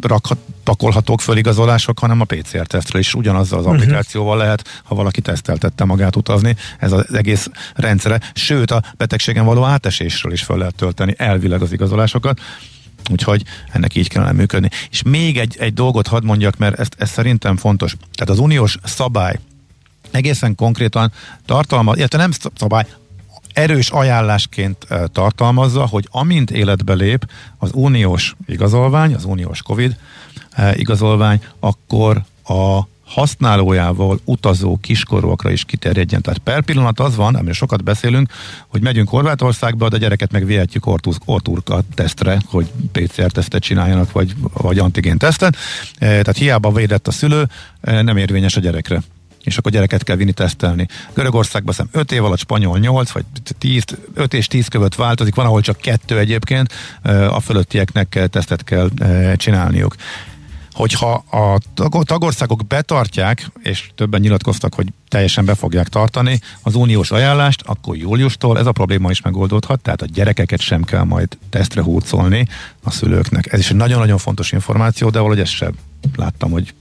rakhat, 0.00 0.38
pakolhatók 0.64 1.20
föl 1.20 1.36
igazolások, 1.36 1.98
hanem 1.98 2.20
a 2.20 2.24
PCR-tesztre 2.24 2.98
is 2.98 3.14
ugyanazzal 3.14 3.58
az 3.58 3.64
mhm. 3.64 3.74
applikációval 3.74 4.36
lehet, 4.36 4.82
ha 4.84 4.94
valaki 4.94 5.20
teszteltette 5.20 5.84
magát 5.84 6.16
utazni. 6.16 6.56
Ez 6.78 6.92
az 6.92 7.14
egész 7.14 7.50
rendszere. 7.74 8.20
Sőt, 8.34 8.70
a 8.70 8.82
betegségen 8.96 9.44
való 9.44 9.64
átesésről 9.64 10.32
is 10.32 10.42
föl 10.42 10.58
lehet 10.58 10.74
tölteni 10.74 11.14
elvileg 11.16 11.62
az 11.62 11.72
igazolásokat. 11.72 12.40
Úgyhogy 13.10 13.42
ennek 13.72 13.94
így 13.94 14.08
kellene 14.08 14.32
működni. 14.32 14.68
És 14.90 15.02
még 15.02 15.38
egy, 15.38 15.56
egy 15.58 15.74
dolgot 15.74 16.06
hadd 16.06 16.24
mondjak, 16.24 16.56
mert 16.56 16.78
ez, 16.78 16.86
ez 16.96 17.10
szerintem 17.10 17.56
fontos. 17.56 17.96
Tehát 18.12 18.32
az 18.32 18.38
uniós 18.38 18.78
szabály 18.84 19.38
egészen 20.10 20.54
konkrétan 20.54 21.12
tartalmaz, 21.46 21.96
illetve 21.96 22.18
nem 22.18 22.30
szabály, 22.54 22.86
erős 23.52 23.90
ajánlásként 23.90 24.86
tartalmazza, 25.12 25.86
hogy 25.86 26.08
amint 26.10 26.50
életbe 26.50 26.94
lép 26.94 27.30
az 27.58 27.70
uniós 27.74 28.34
igazolvány, 28.46 29.14
az 29.14 29.24
uniós 29.24 29.62
COVID 29.62 29.96
igazolvány, 30.74 31.40
akkor 31.60 32.22
a 32.44 32.80
használójával 33.04 34.20
utazó 34.24 34.78
kiskorúakra 34.80 35.50
is 35.50 35.64
kiterjedjen. 35.64 36.22
Tehát 36.22 36.38
per 36.38 36.62
pillanat 36.62 37.00
az 37.00 37.16
van, 37.16 37.34
amiről 37.34 37.52
sokat 37.52 37.84
beszélünk, 37.84 38.30
hogy 38.68 38.82
megyünk 38.82 39.08
Horvátországba, 39.08 39.88
de 39.88 39.96
a 39.96 39.98
gyereket 39.98 40.32
meg 40.32 40.44
vihetjük 40.44 40.86
orturka 41.24 41.80
tesztre, 41.94 42.42
hogy 42.46 42.72
PCR-tesztet 42.92 43.62
csináljanak, 43.62 44.12
vagy, 44.12 44.34
vagy 44.52 44.78
antigén 44.78 45.18
tesztet. 45.18 45.56
Tehát 45.98 46.36
hiába 46.36 46.72
védett 46.72 47.08
a 47.08 47.10
szülő, 47.10 47.48
nem 47.80 48.16
érvényes 48.16 48.56
a 48.56 48.60
gyerekre 48.60 49.02
és 49.42 49.58
akkor 49.58 49.72
gyereket 49.72 50.02
kell 50.02 50.16
vinni 50.16 50.32
tesztelni. 50.32 50.86
Görögországban 51.14 51.74
szem 51.74 51.88
5 51.92 52.12
év 52.12 52.24
alatt, 52.24 52.38
spanyol 52.38 52.78
8, 52.78 53.10
vagy 53.10 53.24
10, 53.58 53.84
5 54.14 54.34
és 54.34 54.46
10 54.46 54.68
között 54.68 54.94
változik, 54.94 55.34
van, 55.34 55.46
ahol 55.46 55.60
csak 55.60 55.76
kettő 55.76 56.18
egyébként, 56.18 56.72
a 57.28 57.40
fölöttieknek 57.40 58.28
tesztet 58.30 58.64
kell 58.64 58.88
csinálniuk. 59.36 59.94
Hogyha 60.72 61.12
a 61.30 61.58
tagországok 62.02 62.66
betartják, 62.66 63.50
és 63.62 63.90
többen 63.94 64.20
nyilatkoztak, 64.20 64.74
hogy 64.74 64.86
teljesen 65.08 65.44
be 65.44 65.54
fogják 65.54 65.88
tartani 65.88 66.40
az 66.62 66.74
uniós 66.74 67.10
ajánlást, 67.10 67.62
akkor 67.66 67.96
júliustól 67.96 68.58
ez 68.58 68.66
a 68.66 68.72
probléma 68.72 69.10
is 69.10 69.20
megoldódhat, 69.20 69.80
tehát 69.80 70.02
a 70.02 70.06
gyerekeket 70.06 70.60
sem 70.60 70.82
kell 70.82 71.04
majd 71.04 71.38
tesztre 71.50 71.82
hurcolni 71.82 72.46
a 72.82 72.90
szülőknek. 72.90 73.52
Ez 73.52 73.58
is 73.58 73.70
egy 73.70 73.76
nagyon-nagyon 73.76 74.18
fontos 74.18 74.52
információ, 74.52 75.10
de 75.10 75.18
valahogy 75.18 75.40
ezt 75.40 75.52
sem 75.52 75.72
láttam, 76.16 76.50
hogy 76.50 76.74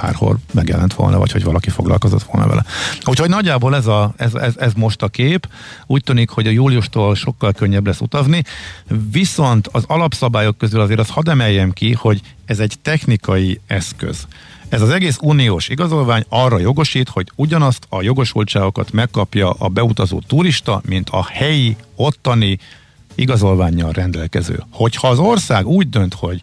bárhol 0.00 0.38
megjelent 0.52 0.94
volna, 0.94 1.18
vagy 1.18 1.32
hogy 1.32 1.44
valaki 1.44 1.70
foglalkozott 1.70 2.22
volna 2.22 2.48
vele. 2.48 2.64
Úgyhogy 3.04 3.28
nagyjából 3.28 3.76
ez, 3.76 3.86
a, 3.86 4.14
ez, 4.16 4.34
ez, 4.34 4.54
ez 4.56 4.72
most 4.76 5.02
a 5.02 5.08
kép. 5.08 5.48
Úgy 5.86 6.02
tűnik, 6.02 6.30
hogy 6.30 6.46
a 6.46 6.50
júliustól 6.50 7.14
sokkal 7.14 7.52
könnyebb 7.52 7.86
lesz 7.86 8.00
utazni, 8.00 8.42
viszont 9.10 9.68
az 9.72 9.84
alapszabályok 9.86 10.58
közül 10.58 10.80
azért 10.80 11.00
azt 11.00 11.10
hadd 11.10 11.28
emeljem 11.28 11.72
ki, 11.72 11.92
hogy 11.92 12.20
ez 12.44 12.58
egy 12.58 12.74
technikai 12.82 13.60
eszköz. 13.66 14.26
Ez 14.68 14.80
az 14.80 14.90
egész 14.90 15.18
uniós 15.20 15.68
igazolvány 15.68 16.24
arra 16.28 16.58
jogosít, 16.58 17.08
hogy 17.08 17.30
ugyanazt 17.36 17.86
a 17.88 18.02
jogosultságokat 18.02 18.92
megkapja 18.92 19.50
a 19.50 19.68
beutazó 19.68 20.20
turista, 20.26 20.82
mint 20.86 21.10
a 21.10 21.26
helyi, 21.30 21.76
ottani 21.96 22.58
igazolványjal 23.14 23.92
rendelkező. 23.92 24.62
Hogyha 24.70 25.08
az 25.08 25.18
ország 25.18 25.66
úgy 25.66 25.88
dönt, 25.88 26.14
hogy 26.14 26.42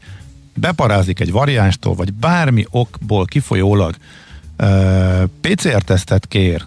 beparázik 0.62 1.20
egy 1.20 1.32
variánstól, 1.32 1.96
vagy 1.96 2.14
bármi 2.14 2.66
okból 2.70 3.26
kifolyólag 3.26 3.96
uh, 4.60 5.24
PCR-tesztet 5.42 6.28
kér, 6.28 6.66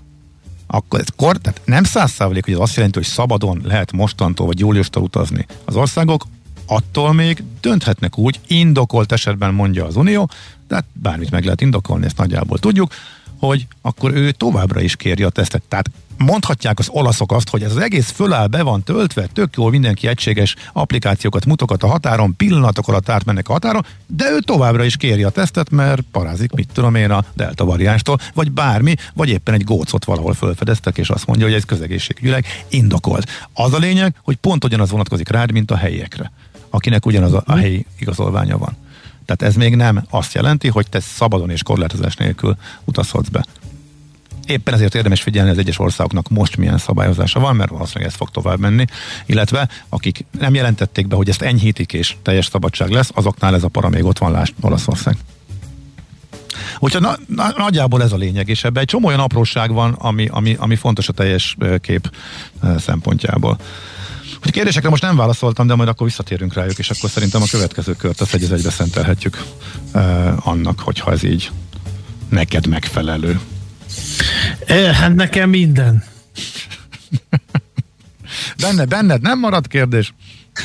akkor 0.66 1.00
ez 1.00 1.07
kor, 1.16 1.37
tehát 1.37 1.61
nem 1.64 1.85
száz 1.85 2.16
hogy 2.16 2.42
ez 2.46 2.59
azt 2.59 2.74
jelenti, 2.74 2.98
hogy 2.98 3.07
szabadon 3.07 3.61
lehet 3.64 3.92
mostantól 3.92 4.46
vagy 4.46 4.59
júliustól 4.59 5.02
utazni. 5.02 5.46
Az 5.64 5.76
országok 5.76 6.26
attól 6.66 7.12
még 7.12 7.42
dönthetnek 7.61 8.18
úgy, 8.18 8.40
indokolt 8.46 9.12
esetben 9.12 9.54
mondja 9.54 9.85
az 9.85 9.96
Unió, 9.96 10.30
tehát 10.68 10.85
bármit 10.92 11.30
meg 11.30 11.44
lehet 11.44 11.61
indokolni, 11.61 12.04
ezt 12.04 12.16
nagyjából 12.16 12.59
tudjuk, 12.59 12.92
hogy 13.38 13.66
akkor 13.83 14.14
ő 14.14 14.31
továbbra 14.31 14.81
is 14.81 14.97
kéri 14.97 15.23
a 15.23 15.29
tesztet. 15.29 15.62
Tehát 15.68 15.90
mondhatják 16.18 16.79
az 16.79 16.88
olaszok 16.90 17.33
azt, 17.33 17.49
hogy 17.49 17.62
ez 17.62 17.70
az 17.70 17.83
egész 17.83 18.11
föláll, 18.11 18.47
be 18.47 18.62
van 18.62 18.83
töltve, 18.83 19.27
tök 19.27 19.57
jól 19.57 19.70
mindenki 19.70 20.07
egységes 20.07 20.57
applikációkat 20.73 21.44
mutogat 21.44 21.83
a 21.83 21.87
határon, 21.87 22.37
pillanatok 22.37 22.88
alatt 22.88 23.09
átmennek 23.09 23.49
a 23.49 23.53
határon, 23.53 23.87
de 24.07 24.31
ő 24.31 24.38
továbbra 24.38 24.85
is 24.85 24.97
kéri 24.97 25.23
a 25.23 25.31
tesztet, 25.31 25.70
mert 25.70 26.01
parázik, 26.01 26.53
mit 26.53 26.68
tudom 26.73 26.94
én, 26.94 27.11
a 27.11 27.25
delta 27.35 27.64
variánstól, 27.64 28.18
vagy 28.35 28.53
bármi, 28.53 28.94
vagy 29.14 29.29
éppen 29.29 29.55
egy 29.55 29.64
gócot 29.64 30.05
valahol 30.05 30.35
felfedeztek, 30.35 30.99
és 30.99 31.09
azt 31.09 31.27
mondja, 31.27 31.47
hogy 31.47 31.55
ez 31.55 31.64
közegészségügyileg 31.64 32.47
indokolt. 32.68 33.31
Az 33.53 33.73
a 33.73 33.79
lényeg, 33.79 34.14
hogy 34.23 34.37
pont 34.37 34.64
ugyanaz 34.64 34.90
vonatkozik 34.90 35.29
rád, 35.29 35.53
mint 35.53 35.70
a 35.70 35.77
helyiekre, 35.77 36.33
akinek 36.70 37.07
ugyanaz 37.07 37.33
a, 37.33 37.42
a 37.47 37.57
helyi 37.57 37.87
igazolványa 37.99 38.59
van. 38.59 38.77
Tehát 39.27 39.43
ez 39.43 39.55
még 39.55 39.77
nem 39.77 40.05
azt 40.11 40.35
jelenti, 40.35 40.69
hogy 40.69 40.89
te 40.89 41.01
szabadon 41.01 41.51
és 41.51 41.63
korlátozás 41.63 42.17
nélkül 42.17 42.57
utazhatsz 42.85 43.29
be. 43.29 43.45
Éppen 44.47 44.75
ezért 44.75 44.95
érdemes 44.95 45.23
figyelni 45.23 45.51
az 45.51 45.59
egyes 45.59 45.79
országoknak 45.79 46.29
most 46.29 46.57
milyen 46.57 46.79
szabályozása 46.79 47.41
van, 47.41 47.57
mert 47.57 47.71
valószínűleg 47.71 48.09
ez 48.09 48.17
fog 48.17 48.31
tovább 48.31 48.59
menni, 48.59 48.85
illetve 49.27 49.69
akik 49.89 50.25
nem 50.39 50.55
jelentették 50.55 51.07
be, 51.07 51.17
hogy 51.17 51.29
ezt 51.29 51.43
enyhítik 51.43 51.93
és 51.93 52.17
teljes 52.23 52.47
szabadság 52.47 52.91
lesz, 52.91 53.11
azoknál 53.15 53.55
ez 53.55 53.63
a 53.63 53.69
para 53.69 53.89
még 53.89 54.05
ott 54.05 54.19
van, 54.19 54.33
lásd 54.33 54.55
Olaszország. 54.61 55.17
Úgyhogy 56.79 57.01
na, 57.01 57.17
na, 57.27 57.53
nagyjából 57.57 58.03
ez 58.03 58.13
a 58.13 58.17
lényeg, 58.17 58.49
és 58.49 58.65
ebben 58.65 58.83
egy 58.83 58.89
csomó 58.89 59.07
olyan 59.07 59.21
apróság 59.21 59.73
van, 59.73 59.93
ami, 59.93 60.29
ami, 60.31 60.57
ami 60.59 60.77
fontos 60.77 61.09
a 61.09 61.13
teljes 61.13 61.57
kép 61.81 62.11
szempontjából. 62.79 63.59
Hogy 64.44 64.52
kérdésekre 64.52 64.88
most 64.88 65.02
nem 65.02 65.16
válaszoltam, 65.16 65.66
de 65.66 65.74
majd 65.74 65.88
akkor 65.88 66.07
visszatérünk 66.07 66.54
rájuk, 66.54 66.78
és 66.78 66.90
akkor 66.90 67.11
szerintem 67.11 67.42
a 67.42 67.46
következő 67.50 67.96
kört 67.96 68.20
azt 68.20 68.35
egy 68.35 68.52
egybe 68.52 68.70
szentelhetjük 68.70 69.42
eh, 69.92 70.48
annak, 70.48 70.80
hogyha 70.80 71.12
ez 71.12 71.22
így 71.22 71.50
neked 72.28 72.66
megfelelő. 72.66 73.40
Hát 74.92 75.14
nekem 75.14 75.50
minden. 75.50 76.04
Benne, 78.62 78.85
benned 78.85 79.20
nem 79.20 79.38
marad 79.38 79.66
kérdés? 79.66 80.14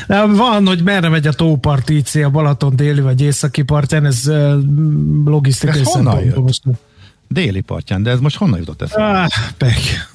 Van, 0.08 0.66
hogy 0.66 0.82
merre 0.82 1.08
megy 1.08 1.26
a 1.26 1.32
tópart 1.32 1.88
IC, 1.88 2.14
a 2.14 2.30
Balaton 2.30 2.76
déli 2.76 3.00
vagy 3.00 3.20
északi 3.20 3.62
partján, 3.62 4.04
ez 4.04 4.30
logisztikai 5.24 5.84
szempontból 5.84 6.42
most. 6.42 6.62
Déli 7.28 7.60
partján, 7.60 8.02
de 8.02 8.10
ez 8.10 8.20
most 8.20 8.36
honnan 8.36 8.58
jutott 8.58 8.82
eszembe? 8.82 9.20
Ah, 9.20 9.28
pek. 9.56 10.09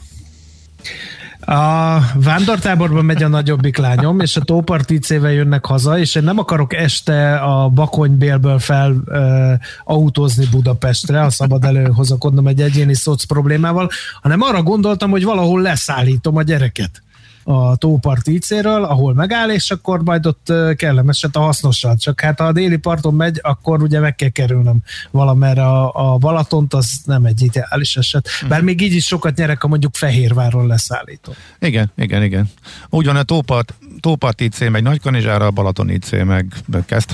A 1.45 1.99
vándortáborban 2.13 3.05
megy 3.05 3.23
a 3.23 3.27
nagyobbik 3.27 3.77
lányom, 3.77 4.19
és 4.19 4.35
a 4.35 4.41
tóparticével 4.41 5.31
jönnek 5.31 5.65
haza, 5.65 5.99
és 5.99 6.15
én 6.15 6.23
nem 6.23 6.37
akarok 6.37 6.73
este 6.73 7.35
a 7.35 7.69
bakonybélből 7.69 8.59
fel 8.59 8.91
uh, 9.05 9.53
autózni 9.83 10.45
Budapestre, 10.51 11.21
a 11.21 11.29
szabad 11.29 11.63
előhozakodnom 11.63 12.47
egy 12.47 12.61
egyéni 12.61 12.95
szoc 12.95 13.23
problémával, 13.23 13.89
hanem 14.21 14.41
arra 14.41 14.63
gondoltam, 14.63 15.09
hogy 15.09 15.23
valahol 15.23 15.61
leszállítom 15.61 16.37
a 16.37 16.41
gyereket 16.41 17.03
a 17.47 17.75
tópart 17.75 18.27
ícéről, 18.27 18.83
ahol 18.83 19.13
megáll, 19.13 19.49
és 19.49 19.71
akkor 19.71 20.03
majd 20.03 20.25
ott 20.25 20.53
kellemeset 20.75 21.35
a 21.35 21.39
hasznosan. 21.39 21.97
Csak 21.97 22.21
hát 22.21 22.39
ha 22.39 22.45
a 22.45 22.51
déli 22.51 22.77
parton 22.77 23.13
megy, 23.13 23.39
akkor 23.41 23.81
ugye 23.81 23.99
meg 23.99 24.15
kell 24.15 24.29
kerülnöm 24.29 24.77
valamerre 25.11 25.65
a, 25.65 26.13
a 26.13 26.17
Balatont, 26.17 26.73
az 26.73 26.89
nem 27.05 27.25
egy 27.25 27.41
ideális 27.41 27.95
eset. 27.95 28.29
Mhm. 28.41 28.49
Bár 28.49 28.61
még 28.61 28.81
így 28.81 28.93
is 28.93 29.05
sokat 29.05 29.35
nyerek, 29.35 29.61
ha 29.61 29.67
mondjuk 29.67 29.95
Fehérváron 29.95 30.67
leszállítom. 30.67 31.33
Igen, 31.59 31.91
igen, 31.97 32.23
igen. 32.23 32.49
Úgy 32.89 33.05
van, 33.05 33.15
a 33.15 33.23
tópart, 33.23 33.73
tópart 33.99 34.41
IC 34.41 34.69
megy 34.69 34.83
Nagykanizsára, 34.83 35.45
a 35.45 35.51
Balaton 35.51 35.89
IC 35.89 36.11
meg 36.11 36.53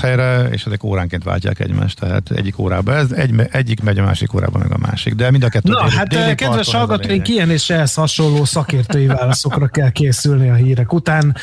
helyre, 0.00 0.48
és 0.50 0.64
ezek 0.64 0.84
óránként 0.84 1.24
váltják 1.24 1.60
egymást, 1.60 1.98
tehát 1.98 2.30
egyik 2.30 2.58
órába 2.58 2.94
ez, 2.94 3.12
egy, 3.12 3.34
egyik 3.50 3.82
megy 3.82 3.98
a 3.98 4.02
másik 4.02 4.34
órába 4.34 4.58
meg 4.58 4.72
a 4.72 4.78
másik, 4.78 5.14
de 5.14 5.30
mind 5.30 5.42
a 5.44 5.48
kettő. 5.48 5.70
Na, 5.70 5.80
déli, 5.80 5.96
hát 5.96 6.08
déli 6.08 6.34
kedves 6.34 6.72
hallgatóink, 6.72 7.28
ilyen 7.28 7.50
és 7.50 7.70
ehhez 7.70 7.94
hasonló 7.94 8.44
szakértői 8.44 9.06
válaszokra 9.06 9.66
kell 9.66 9.90
készülni 9.90 10.20
készülni 10.22 10.48
a 10.48 10.54
hírek 10.54 10.92
után, 10.92 11.36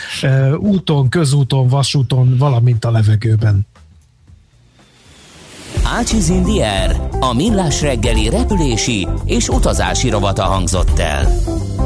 úton, 0.57 1.09
közúton, 1.09 1.67
vasúton, 1.67 2.37
valamint 2.37 2.85
a 2.85 2.91
levegőben. 2.91 3.67
Ácsiz 5.83 6.29
Indier, 6.29 7.09
a 7.19 7.33
millás 7.33 7.81
reggeli 7.81 8.29
repülési 8.29 9.07
és 9.25 9.47
utazási 9.47 10.09
rovata 10.09 10.43
hangzott 10.43 10.99
el. 10.99 11.27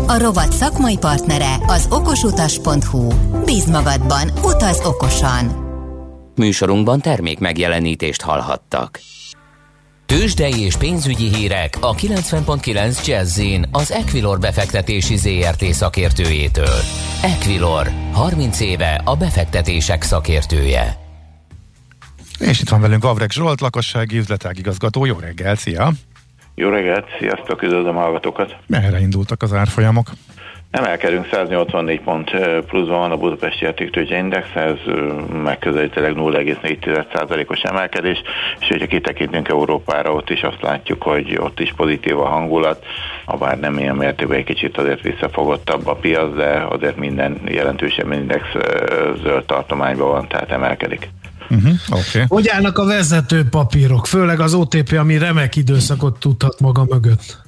A 0.08 0.18
rovat 0.18 0.52
szakmai 0.52 0.98
partnere 0.98 1.56
az 1.68 1.88
okosutas.hu. 1.90 3.08
Bíz 3.46 3.66
magadban, 3.66 4.32
utaz 4.44 4.80
okosan! 4.86 5.62
Műsorunkban 6.36 7.00
termék 7.00 7.40
megjelenítést 7.40 8.22
hallhattak. 8.22 9.00
Tőzsdei 10.06 10.62
és 10.62 10.76
pénzügyi 10.76 11.36
hírek 11.36 11.78
a 11.80 11.96
90.9 11.96 13.06
jazz 13.06 13.42
az 13.72 13.92
Equilor 13.92 14.40
befektetési 14.40 15.16
ZRT 15.16 15.64
szakértőjétől. 15.64 16.80
Equilor, 17.24 17.88
30 18.12 18.60
éve 18.60 19.02
a 19.06 19.16
befektetések 19.16 20.02
szakértője. 20.02 20.98
És 22.40 22.62
itt 22.62 22.70
van 22.70 22.82
velünk 22.82 23.04
Avrek 23.04 23.32
Zsolt, 23.32 23.62
lakossági 23.62 24.18
üzletágigazgató. 24.18 25.06
Jó 25.06 25.20
reggel, 25.20 25.56
szia! 25.56 25.92
Jó 26.56 26.70
reggelt, 26.70 27.06
sziasztok, 27.20 27.62
üdvözlöm 27.62 27.98
a 27.98 28.02
hallgatókat! 28.02 28.56
Merre 28.68 29.00
indultak 29.00 29.42
az 29.42 29.54
árfolyamok? 29.54 30.12
Emelkedünk 30.74 31.28
184 31.32 32.02
pont 32.02 32.32
pluszban 32.66 33.00
van 33.00 33.12
a 33.12 33.18
Budapesti 33.18 33.66
Értéktőgye 33.66 34.18
Index, 34.18 34.48
ez 34.54 34.76
megközelítőleg 35.44 36.14
0,4%-os 36.16 37.62
emelkedés, 37.62 38.22
és 38.60 38.68
hogyha 38.68 38.88
kitekintünk 38.88 39.48
Európára, 39.48 40.14
ott 40.14 40.30
is 40.30 40.42
azt 40.42 40.62
látjuk, 40.62 41.02
hogy 41.02 41.38
ott 41.40 41.60
is 41.60 41.74
pozitív 41.76 42.20
a 42.20 42.26
hangulat, 42.26 42.86
a 43.26 43.38
bár 43.38 43.60
nem 43.60 43.78
ilyen 43.78 43.96
mértékben 43.96 44.38
egy 44.38 44.44
kicsit 44.44 44.78
azért 44.78 45.02
visszafogottabb 45.02 45.88
a 45.88 45.96
piac, 45.96 46.36
de 46.36 46.66
azért 46.70 46.98
minden 46.98 47.42
jelentősebb 47.46 48.12
index 48.12 48.44
zöld 49.24 49.46
tartományban 49.46 50.10
van, 50.10 50.28
tehát 50.28 50.52
emelkedik. 50.52 51.10
Uh-huh, 51.50 51.74
okay. 51.90 52.24
Hogy 52.28 52.48
állnak 52.48 52.78
a 52.78 52.86
vezető 52.86 53.44
papírok, 53.50 54.08
főleg 54.08 54.40
az 54.40 54.54
OTP, 54.54 54.92
ami 54.92 55.18
remek 55.18 55.56
időszakot 55.56 56.20
tudhat 56.20 56.60
maga 56.60 56.86
mögött? 56.90 57.43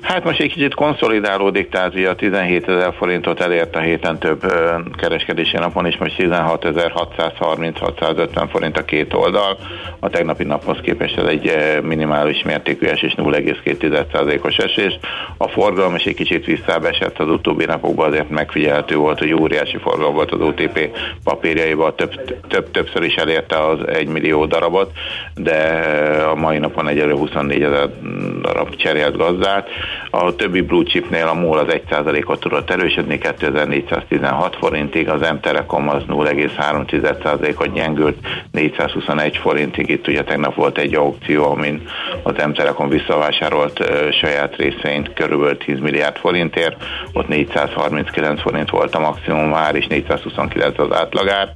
Hát 0.00 0.24
most 0.24 0.40
egy 0.40 0.52
kicsit 0.52 0.74
konszolidálódik, 0.74 1.74
a 1.74 1.90
17 2.14 2.68
ezer 2.68 2.94
forintot 2.96 3.40
elért 3.40 3.76
a 3.76 3.80
héten 3.80 4.18
több 4.18 4.52
kereskedési 4.96 5.56
napon, 5.56 5.86
és 5.86 5.96
most 5.96 6.14
16.630-650 6.18 8.46
forint 8.50 8.78
a 8.78 8.84
két 8.84 9.14
oldal. 9.14 9.58
A 9.98 10.08
tegnapi 10.08 10.44
naphoz 10.44 10.76
képest 10.82 11.18
ez 11.18 11.24
egy 11.24 11.52
minimális 11.82 12.42
mértékű 12.42 12.86
esés, 12.86 13.14
0,2%-os 13.16 14.56
esés. 14.56 14.98
A 15.36 15.48
forgalom 15.48 15.94
is 15.94 16.04
egy 16.04 16.14
kicsit 16.14 16.44
visszább 16.44 16.84
esett 16.84 17.18
az 17.18 17.28
utóbbi 17.28 17.64
napokban, 17.64 18.08
azért 18.08 18.30
megfigyelhető 18.30 18.96
volt, 18.96 19.18
hogy 19.18 19.34
óriási 19.34 19.76
forgalom 19.76 20.14
volt 20.14 20.30
az 20.30 20.40
OTP 20.40 20.90
papírjaiban, 21.24 21.94
több, 21.96 22.38
több, 22.48 22.70
többször 22.70 23.02
is 23.02 23.14
elérte 23.14 23.66
az 23.66 23.88
1 23.88 24.08
millió 24.08 24.46
darabot, 24.46 24.90
de 25.34 25.56
a 26.30 26.34
mai 26.34 26.58
napon 26.58 26.88
egyelőre 26.88 27.16
24 27.16 27.62
ezer 27.62 27.88
darab 28.42 28.76
cserélt 28.76 29.16
gazdát. 29.16 29.68
A 30.10 30.34
többi 30.34 30.60
blue 30.60 30.84
chipnél 30.84 31.26
a 31.26 31.34
MOL 31.34 31.58
az 31.58 31.66
1%-ot 31.90 32.40
tudott 32.40 32.70
erősödni 32.70 33.18
2416 33.18 34.56
forintig, 34.56 35.08
az 35.08 35.20
M-Telekom 35.20 35.88
az 35.88 36.02
0,3%-ot 36.08 37.72
gyengült 37.72 38.16
421 38.50 39.36
forintig. 39.36 39.88
Itt 39.88 40.08
ugye 40.08 40.24
tegnap 40.24 40.54
volt 40.54 40.78
egy 40.78 40.94
aukció, 40.94 41.50
amin 41.50 41.82
az 42.22 42.34
M-Telekom 42.46 42.88
visszavásárolt 42.88 43.78
uh, 43.78 44.10
saját 44.10 44.56
részeint 44.56 45.12
körülbelül 45.12 45.56
10 45.56 45.78
milliárd 45.78 46.16
forintért, 46.16 46.76
ott 47.12 47.28
439 47.28 48.40
forint 48.40 48.70
volt 48.70 48.94
a 48.94 48.98
maximum 48.98 49.48
már, 49.48 49.74
és 49.74 49.86
429 49.86 50.78
az 50.78 50.92
átlagár. 50.92 51.52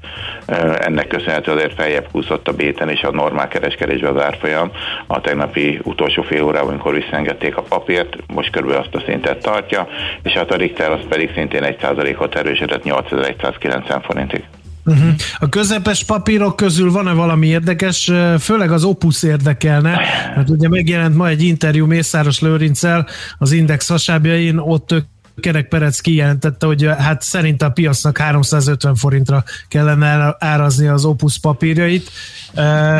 Ennek 0.79 1.07
köszönhető 1.07 1.53
azért 1.53 1.75
feljebb 1.75 2.09
kúszott 2.13 2.49
a 2.49 2.53
béten 2.53 2.89
és 2.89 3.03
a 3.03 3.11
normál 3.11 3.49
kereskedésben 3.49 4.17
az 4.17 4.23
árfolyam. 4.23 4.71
A 5.07 5.21
tegnapi 5.21 5.81
utolsó 5.83 6.23
fél 6.23 6.43
órában, 6.43 6.69
amikor 6.69 6.95
visszaengedték 6.95 7.57
a 7.57 7.63
papírt, 7.63 8.17
most 8.27 8.51
körülbelül 8.51 8.83
azt 8.83 8.95
a 8.95 9.03
szintet 9.07 9.43
tartja, 9.43 9.89
és 10.23 10.33
hát 10.33 10.51
a 10.51 10.57
Richter 10.57 10.93
az 10.93 11.01
pedig 11.09 11.31
szintén 11.35 11.63
1%-ot 11.65 12.35
erősödött 12.35 12.85
8190 12.85 14.01
forintig. 14.01 14.45
Uh-huh. 14.85 15.09
A 15.39 15.49
közepes 15.49 16.05
papírok 16.05 16.57
közül 16.57 16.91
van-e 16.91 17.13
valami 17.13 17.47
érdekes? 17.47 18.13
Főleg 18.41 18.71
az 18.71 18.85
Opus 18.85 19.23
érdekelne, 19.23 20.01
mert 20.37 20.51
ugye 20.51 20.69
megjelent 20.69 21.17
ma 21.17 21.29
egy 21.29 21.43
interjú 21.43 21.87
Mészáros 21.87 22.41
Lőrincel 22.41 23.07
az 23.39 23.53
Index 23.53 23.89
hasábjain, 23.89 24.59
ott 24.59 24.93
ők 24.93 25.05
Kerek 25.41 25.69
Perec 25.69 26.01
kijelentette, 26.01 26.67
hogy 26.67 26.89
hát 26.99 27.23
szerint 27.23 27.63
a 27.63 27.71
piacnak 27.71 28.19
350 28.19 28.95
forintra 28.95 29.45
kellene 29.69 30.37
árazni 30.39 30.87
az 30.87 31.05
Opus 31.05 31.39
papírjait. 31.39 32.11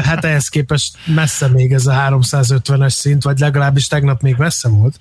Hát 0.03 0.25
ehhez 0.25 0.49
képest 0.49 0.97
messze 1.07 1.49
még 1.49 1.73
ez 1.73 1.87
a 1.87 1.93
350-es 1.93 2.89
szint, 2.89 3.23
vagy 3.23 3.39
legalábbis 3.39 3.87
tegnap 3.87 4.23
még 4.23 4.35
messze 4.39 4.69
volt. 4.69 5.01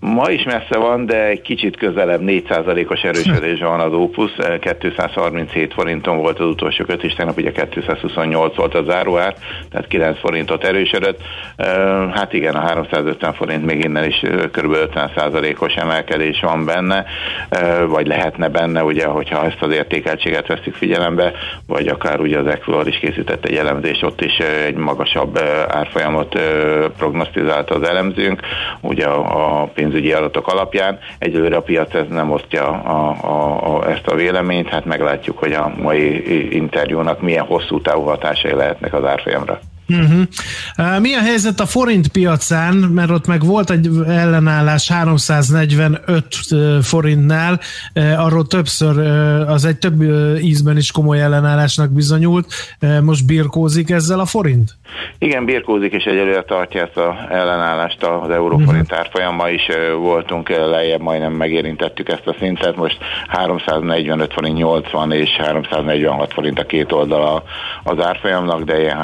Ma 0.00 0.30
is 0.30 0.42
messze 0.42 0.78
van, 0.78 1.06
de 1.06 1.24
egy 1.26 1.40
kicsit 1.40 1.76
közelebb 1.76 2.20
4%-os 2.24 3.02
erősödés 3.02 3.60
van 3.60 3.80
az 3.80 3.92
Opus, 3.92 4.30
237 4.80 5.72
forinton 5.72 6.18
volt 6.18 6.38
az 6.38 6.46
utolsó 6.46 6.84
kötés, 6.84 7.14
tegnap 7.14 7.36
ugye 7.38 7.52
228 7.52 8.56
volt 8.56 8.74
a 8.74 8.82
záróár, 8.82 9.34
tehát 9.70 9.86
9 9.86 10.18
forintot 10.18 10.64
erősödött. 10.64 11.20
Hát 12.14 12.32
igen, 12.32 12.54
a 12.54 12.60
350 12.60 13.34
forint 13.34 13.64
még 13.64 13.84
innen 13.84 14.04
is 14.04 14.20
kb. 14.52 14.76
50%-os 14.94 15.74
emelkedés 15.74 16.40
van 16.40 16.64
benne, 16.64 17.04
vagy 17.86 18.06
lehetne 18.06 18.48
benne, 18.48 18.82
ugye, 18.84 19.06
hogyha 19.06 19.44
ezt 19.44 19.62
az 19.62 19.72
értékeltséget 19.72 20.46
veszik 20.46 20.74
figyelembe, 20.74 21.32
vagy 21.66 21.88
akár 21.88 22.20
ugye 22.20 22.38
az 22.38 22.46
Equilor 22.46 22.88
is 22.88 22.98
készített 22.98 23.44
egy 23.44 23.56
elemzést, 23.56 24.02
ott 24.02 24.20
is 24.20 24.38
egy 24.38 24.76
magasabb 24.76 25.38
árfolyamot 25.68 26.40
prognosztizált 26.96 27.70
az 27.70 27.82
elemzőnk, 27.82 28.40
ugye 28.80 29.06
a 29.06 29.67
pénzügyi 29.74 30.12
adatok 30.12 30.46
alapján. 30.46 30.98
Egyelőre 31.18 31.56
a 31.56 31.62
piac 31.62 31.94
ez 31.94 32.06
nem 32.08 32.30
osztja 32.30 32.66
a, 32.68 33.16
a, 33.22 33.76
a, 33.76 33.90
ezt 33.90 34.06
a 34.06 34.14
véleményt, 34.14 34.68
hát 34.68 34.84
meglátjuk, 34.84 35.38
hogy 35.38 35.52
a 35.52 35.72
mai 35.76 36.54
interjúnak 36.54 37.20
milyen 37.20 37.44
hosszú 37.44 37.80
távú 37.80 38.02
hatásai 38.02 38.52
lehetnek 38.52 38.94
az 38.94 39.04
árfolyamra. 39.04 39.60
Uh-huh. 39.88 41.00
Mi 41.00 41.14
a 41.14 41.20
helyzet 41.20 41.60
a 41.60 41.66
forint 41.66 42.08
piacán, 42.08 42.74
mert 42.74 43.10
ott 43.10 43.26
meg 43.26 43.44
volt 43.44 43.70
egy 43.70 43.90
ellenállás 44.06 44.88
345 44.88 46.26
forintnál, 46.82 47.60
arról 48.16 48.46
többször, 48.46 48.98
az 49.48 49.64
egy 49.64 49.78
több 49.78 50.02
ízben 50.42 50.76
is 50.76 50.90
komoly 50.90 51.20
ellenállásnak 51.20 51.90
bizonyult, 51.90 52.46
most 53.02 53.26
birkózik 53.26 53.90
ezzel 53.90 54.20
a 54.20 54.26
forint? 54.26 54.76
Igen, 55.18 55.44
birkózik, 55.44 55.92
és 55.92 56.04
egyelőre 56.04 56.42
tartja 56.42 56.82
ezt 56.82 56.96
az 56.96 57.14
ellenállást 57.30 58.02
az 58.02 58.30
euróforint 58.30 58.90
mhm. 58.90 58.98
árfolyammal 58.98 59.50
is 59.50 59.68
voltunk 59.98 60.48
lejjebb, 60.48 61.00
majdnem 61.00 61.32
megérintettük 61.32 62.08
ezt 62.08 62.26
a 62.26 62.34
szintet, 62.38 62.76
most 62.76 62.98
345 63.28 64.32
forint 64.32 64.56
80 64.56 65.12
és 65.12 65.30
346 65.30 66.32
forint 66.32 66.58
a 66.58 66.66
két 66.66 66.92
oldala 66.92 67.42
az 67.84 68.00
árfolyamnak, 68.00 68.62
de 68.62 68.80
ilyen 68.80 68.96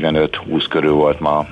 345-20 0.00 0.64
körül 0.68 0.92
volt 0.92 1.20
ma 1.20 1.46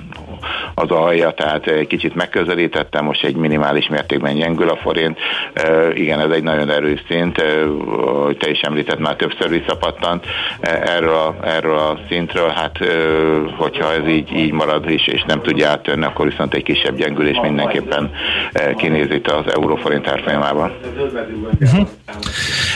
az 0.75 0.89
alja, 0.91 1.31
tehát 1.31 1.67
egy 1.67 1.87
kicsit 1.87 2.15
megközelítettem, 2.15 3.05
most 3.05 3.23
egy 3.23 3.35
minimális 3.35 3.87
mértékben 3.87 4.35
gyengül 4.35 4.69
a 4.69 4.75
forint. 4.75 5.17
Igen, 5.93 6.19
ez 6.19 6.29
egy 6.29 6.43
nagyon 6.43 6.69
erős 6.69 7.03
szint, 7.07 7.41
hogy 8.25 8.37
te 8.37 8.49
is 8.49 8.61
említett, 8.61 8.99
már 8.99 9.15
többször 9.15 9.49
visszapattant 9.49 10.25
erről 10.61 11.15
a, 11.15 11.35
erről 11.43 11.77
a 11.77 11.99
szintről, 12.09 12.49
hát 12.49 12.77
hogyha 13.57 13.93
ez 13.93 14.07
így, 14.07 14.33
így 14.33 14.51
marad 14.51 14.89
is, 14.89 15.07
és 15.07 15.23
nem 15.27 15.41
tudja 15.41 15.69
áttörni, 15.69 16.05
akkor 16.05 16.29
viszont 16.29 16.53
egy 16.53 16.63
kisebb 16.63 16.95
gyengülés 16.95 17.39
mindenképpen 17.41 18.11
kinéz 18.77 19.11
itt 19.11 19.27
az 19.27 19.53
euróforint 19.53 20.07
árfolyamában. 20.07 20.71
Uh-huh. 21.59 21.87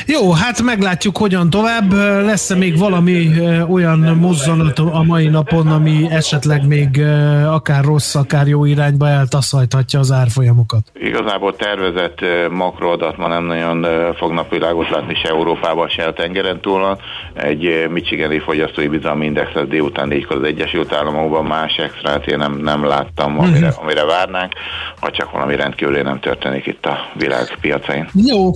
Jó, 0.05 0.31
hát 0.31 0.61
meglátjuk, 0.61 1.17
hogyan 1.17 1.49
tovább. 1.49 1.91
Lesz-e 2.25 2.55
még 2.55 2.77
valami 2.77 3.29
olyan 3.69 3.99
mozzanat 3.99 4.79
a 4.79 5.03
mai 5.03 5.27
napon, 5.27 5.67
ami 5.67 6.07
esetleg 6.09 6.67
még 6.67 7.01
akár 7.45 7.83
rossz, 7.83 8.15
akár 8.15 8.47
jó 8.47 8.65
irányba 8.65 9.07
eltaszajthatja 9.07 9.99
az 9.99 10.11
árfolyamokat? 10.11 10.91
Igazából 10.93 11.55
tervezett 11.55 12.19
makroadat 12.51 13.17
ma 13.17 13.27
nem 13.27 13.45
nagyon 13.45 13.85
fog 14.15 14.31
napvilágot 14.31 14.89
látni 14.89 15.15
se 15.15 15.29
Európában, 15.29 15.89
se 15.89 16.03
a 16.03 16.13
tengeren 16.13 16.61
túl. 16.61 16.97
Egy 17.33 17.87
Michigani 17.89 18.39
fogyasztói 18.39 18.87
bizalmi 18.87 19.25
index 19.25 19.55
az 19.55 19.67
délután 19.67 20.07
négykor 20.07 20.37
az 20.37 20.43
Egyesült 20.43 20.93
Államokban, 20.93 21.45
más 21.45 21.75
extrát 21.75 22.27
én 22.27 22.37
nem, 22.37 22.57
nem 22.57 22.85
láttam, 22.85 23.39
amire, 23.39 23.67
uh-huh. 23.67 23.83
amire 23.83 24.05
várnánk, 24.05 24.53
ha 24.99 25.11
csak 25.11 25.31
valami 25.31 25.55
rendkívül 25.55 26.01
nem 26.01 26.19
történik 26.19 26.65
itt 26.65 26.85
a 26.85 26.97
világ 27.17 27.57
piacain. 27.61 28.09
Jó, 28.13 28.51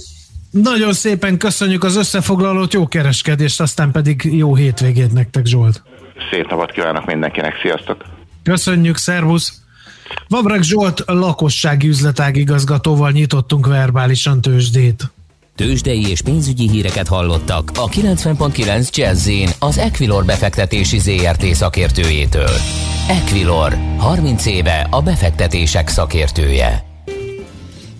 nagyon 0.61 0.93
szépen 0.93 1.37
köszönjük 1.37 1.83
az 1.83 1.95
összefoglalót, 1.95 2.73
jó 2.73 2.87
kereskedést, 2.87 3.61
aztán 3.61 3.91
pedig 3.91 4.21
jó 4.23 4.55
hétvégét 4.55 5.13
nektek, 5.13 5.45
Zsolt. 5.45 5.83
Szép 6.31 6.49
napot 6.49 6.71
kívánok 6.71 7.05
mindenkinek, 7.05 7.53
sziasztok! 7.61 8.03
Köszönjük, 8.43 8.97
szervusz! 8.97 9.61
Vabreg 10.27 10.61
Zsolt 10.61 11.03
lakossági 11.05 11.87
üzletág 11.87 12.35
igazgatóval 12.35 13.11
nyitottunk 13.11 13.67
verbálisan 13.67 14.41
tőzsdét. 14.41 15.11
Tőzsdei 15.55 16.09
és 16.09 16.21
pénzügyi 16.21 16.69
híreket 16.69 17.07
hallottak 17.07 17.71
a 17.75 17.89
90.9 17.89 18.95
jazz 18.95 19.29
az 19.59 19.77
Equilor 19.77 20.25
befektetési 20.25 20.99
ZRT 20.99 21.45
szakértőjétől. 21.45 22.51
Equilor, 23.07 23.77
30 23.97 24.45
éve 24.45 24.87
a 24.89 25.01
befektetések 25.01 25.87
szakértője. 25.87 26.86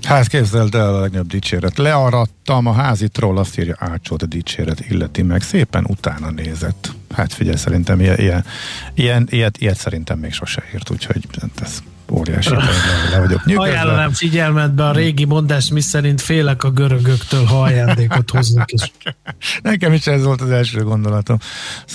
Hát 0.08 0.28
képzeld 0.28 0.76
el 0.76 0.96
a 0.96 1.00
legnagyobb 1.00 1.28
dicséret. 1.28 1.78
Learadtam 1.78 2.66
a 2.66 2.74
házitról, 2.74 3.38
azt 3.38 3.60
írja 3.60 3.76
Ácsot 3.80 4.28
dicséret 4.28 4.80
illeti 4.90 5.22
meg. 5.22 5.42
Szépen 5.42 5.86
utána 5.88 6.32
nézett. 6.32 6.92
Hát 7.16 7.34
figyelj, 7.34 7.56
szerintem 7.56 8.00
ilyen, 8.00 8.18
ilyen, 8.20 8.46
ilyen 8.94 9.28
ilyet, 9.30 9.58
ilyet 9.58 9.78
szerintem 9.78 10.20
még 10.20 10.34
sose 10.34 10.64
írt, 10.74 10.90
úgyhogy 10.90 11.28
ez 11.62 11.84
óriási. 12.12 12.50
le, 13.12 13.20
vagyok 13.20 13.42
Ajánlanám 13.56 14.12
figyelmetbe 14.12 14.86
a 14.86 14.92
régi 14.92 15.26
mondás, 15.26 15.70
mi 15.70 15.82
szerint 15.82 16.22
félek 16.22 16.64
a 16.64 16.72
görögöktől, 16.72 17.44
ha 17.44 17.62
ajándékot 17.62 18.30
hoznak 18.30 18.72
is. 18.72 18.92
Nekem 19.62 19.94
is 19.94 20.08
ez 20.08 20.24
volt 20.24 20.42
az 20.42 20.50
első 20.50 20.84
gondolatom. 20.84 21.38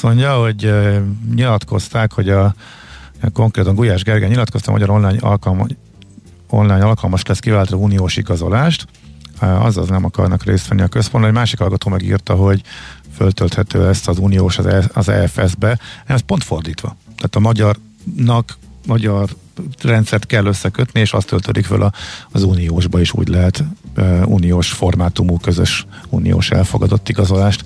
Mondja, 0.02 0.34
hogy 0.34 0.64
uh, 0.64 0.96
nyilatkozták, 1.34 2.12
hogy 2.12 2.28
a 2.28 2.54
konkrétan 3.32 3.74
Gulyás 3.74 4.02
Gergely 4.02 4.28
nyilatkozta, 4.28 4.70
hogy 4.70 4.82
a 4.82 4.86
online 4.86 5.18
alkalma 5.20 5.66
online 6.52 6.84
alkalmas 6.84 7.24
lesz 7.24 7.38
kiváltani 7.38 7.82
uniós 7.82 8.16
igazolást. 8.16 8.86
azaz 9.38 9.88
nem 9.88 10.04
akarnak 10.04 10.44
részt 10.44 10.68
venni 10.68 10.82
a 10.82 10.88
központban. 10.88 11.32
Egy 11.32 11.36
másik 11.36 11.58
hallgató 11.58 11.90
megírta, 11.90 12.34
hogy 12.34 12.62
föltölthető 13.14 13.88
ezt 13.88 14.08
az 14.08 14.18
uniós 14.18 14.58
az, 14.58 15.08
e, 15.08 15.12
EFS-be. 15.12 15.78
Ez 16.06 16.20
pont 16.20 16.44
fordítva. 16.44 16.96
Tehát 17.16 17.36
a 17.36 17.40
magyarnak 17.40 18.58
magyar 18.86 19.28
rendszert 19.82 20.26
kell 20.26 20.46
összekötni, 20.46 21.00
és 21.00 21.12
azt 21.12 21.26
töltödik 21.26 21.64
föl 21.64 21.90
az 22.30 22.42
uniósba, 22.42 23.00
és 23.00 23.12
úgy 23.12 23.28
lehet 23.28 23.64
e, 23.94 24.02
uniós 24.24 24.70
formátumú, 24.72 25.38
közös 25.38 25.86
uniós 26.08 26.50
elfogadott 26.50 27.08
igazolást 27.08 27.64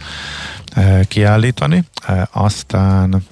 e, 0.73 1.05
kiállítani. 1.05 1.85
E, 2.07 2.29
aztán 2.33 3.25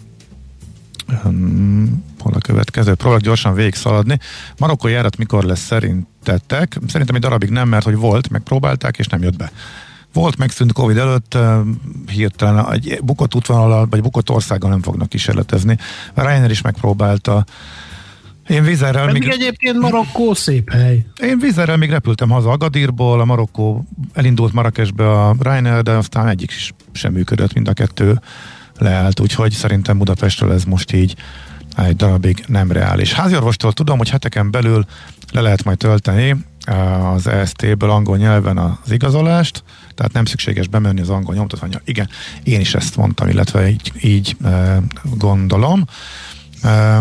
következő? 2.44 2.94
Próbálok 2.94 3.22
gyorsan 3.22 3.54
végig 3.54 3.74
szaladni. 3.74 4.18
Marokkó 4.59 4.88
járat 4.88 5.16
mikor 5.16 5.44
lesz 5.44 5.64
szerintetek? 5.64 6.78
Szerintem 6.87 7.16
egy 7.16 7.22
darabig 7.22 7.50
nem, 7.50 7.68
mert 7.68 7.85
hogy 7.85 7.96
volt, 7.96 8.30
megpróbálták, 8.30 8.98
és 8.98 9.07
nem 9.07 9.22
jött 9.22 9.37
be. 9.37 9.50
Volt 10.12 10.37
megszűnt 10.37 10.72
Covid 10.72 10.96
előtt, 10.96 11.38
hirtelen 12.07 12.72
egy 12.72 12.98
bukott 13.02 13.35
útvonalal, 13.35 13.87
vagy 13.90 14.02
bukott 14.02 14.30
országgal 14.30 14.70
nem 14.70 14.83
fognak 14.83 15.09
kísérletezni. 15.09 15.78
Ryanair 16.14 16.50
is 16.50 16.61
megpróbálta. 16.61 17.44
Én 18.48 18.64
vizerrel 18.64 19.12
még... 19.12 19.28
egyébként 19.28 19.78
Marokkó 19.78 20.35
szép 20.35 20.72
hely. 20.72 21.07
Én 21.20 21.38
vizerrel 21.38 21.76
még 21.76 21.90
repültem 21.90 22.30
haza 22.30 22.50
Agadírból, 22.50 23.20
a 23.20 23.24
Marokkó 23.24 23.85
elindult 24.12 24.52
Marrakesbe 24.52 25.11
a 25.11 25.37
Ryanair, 25.40 25.83
de 25.83 25.90
aztán 25.90 26.28
egyik 26.28 26.50
is 26.50 26.72
sem 26.92 27.12
működött, 27.12 27.52
mind 27.52 27.68
a 27.68 27.72
kettő 27.72 28.20
leállt, 28.78 29.20
úgyhogy 29.20 29.52
szerintem 29.52 29.98
Budapestről 29.98 30.52
ez 30.52 30.64
most 30.64 30.92
így 30.92 31.14
egy 31.76 31.96
darabig 31.96 32.44
nem 32.46 32.72
reális. 32.72 33.12
Háziorvostól 33.12 33.72
tudom, 33.72 33.98
hogy 33.98 34.10
heteken 34.10 34.50
belül 34.50 34.84
le 35.32 35.40
lehet 35.40 35.64
majd 35.64 35.78
tölteni 35.78 36.37
az 37.14 37.26
EST-ből 37.26 37.90
angol 37.90 38.16
nyelven 38.16 38.58
az 38.58 38.90
igazolást, 38.90 39.62
tehát 39.94 40.12
nem 40.12 40.24
szükséges 40.24 40.68
bemenni 40.68 41.00
az 41.00 41.08
angol 41.08 41.34
nyomtatványra. 41.34 41.80
Igen, 41.84 42.08
én 42.42 42.60
is 42.60 42.74
ezt 42.74 42.96
mondtam, 42.96 43.28
illetve 43.28 43.68
így, 43.68 43.92
így 44.00 44.37
e, 44.44 44.82
gondolom. 45.02 45.84
E, 46.62 47.00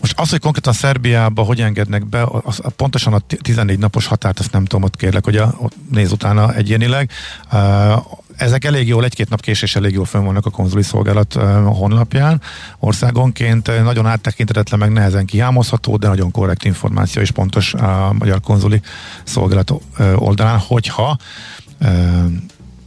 most 0.00 0.18
az, 0.18 0.30
hogy 0.30 0.40
konkrétan 0.40 0.72
Szerbiába 0.72 1.42
hogy 1.42 1.60
engednek 1.60 2.06
be, 2.06 2.28
az, 2.42 2.60
pontosan 2.76 3.12
a 3.12 3.18
14 3.18 3.78
napos 3.78 4.06
határt, 4.06 4.38
azt 4.38 4.52
nem 4.52 4.64
tudom, 4.64 4.84
ott 4.84 4.96
kérlek, 4.96 5.24
hogy 5.24 5.36
a, 5.36 5.54
ott 5.58 5.74
néz 5.90 6.12
utána 6.12 6.54
egyénileg. 6.54 7.10
E, 7.50 7.58
ezek 8.36 8.64
elég 8.64 8.88
jól, 8.88 9.04
egy-két 9.04 9.28
nap 9.28 9.40
késés 9.40 9.76
elég 9.76 9.92
jól 9.92 10.04
fönn 10.04 10.24
vannak 10.24 10.46
a 10.46 10.50
konzuli 10.50 10.82
szolgálat 10.82 11.32
honlapján. 11.64 12.40
Országonként 12.78 13.82
nagyon 13.82 14.06
áttekintetetlen, 14.06 14.78
meg 14.78 14.92
nehezen 14.92 15.26
kihámozható, 15.26 15.96
de 15.96 16.08
nagyon 16.08 16.30
korrekt 16.30 16.64
információ 16.64 17.22
és 17.22 17.30
pontos 17.30 17.74
a 17.74 18.12
magyar 18.18 18.40
konzuli 18.40 18.80
szolgálat 19.24 19.72
oldalán, 20.14 20.58
hogyha 20.58 21.16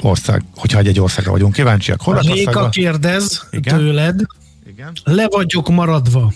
ország, 0.02 0.44
hogyha 0.56 0.80
egy 0.80 1.00
országra 1.00 1.32
vagyunk 1.32 1.54
kíváncsiak. 1.54 2.22
Réka 2.22 2.70
kérdez 2.70 3.48
Igen? 3.52 3.78
tőled, 3.78 4.22
Igen? 4.68 4.92
le 5.04 5.28
vagyok 5.28 5.70
maradva 5.70 6.34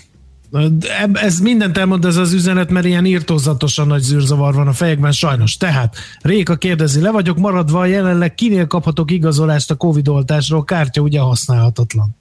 ez 1.14 1.40
mindent 1.40 1.78
elmond 1.78 2.06
ez 2.06 2.16
az 2.16 2.34
üzenet, 2.34 2.70
mert 2.70 2.86
ilyen 2.86 3.06
írtózatosan 3.06 3.88
nagy 3.88 4.02
zűrzavar 4.02 4.54
van 4.54 4.68
a 4.68 4.74
fejekben, 4.74 5.12
sajnos. 5.12 5.58
Tehát 5.58 5.96
Réka 6.22 6.56
kérdezi, 6.56 7.02
le 7.02 7.12
vagyok 7.12 7.38
maradva, 7.38 7.86
jelenleg 7.86 8.36
kinél 8.36 8.68
kaphatok 8.68 9.12
igazolást 9.12 9.72
a 9.72 9.76
Covid 9.76 10.08
oltásról, 10.08 10.64
kártya 10.64 11.02
ugye 11.02 11.20
használhatatlan. 11.20 12.16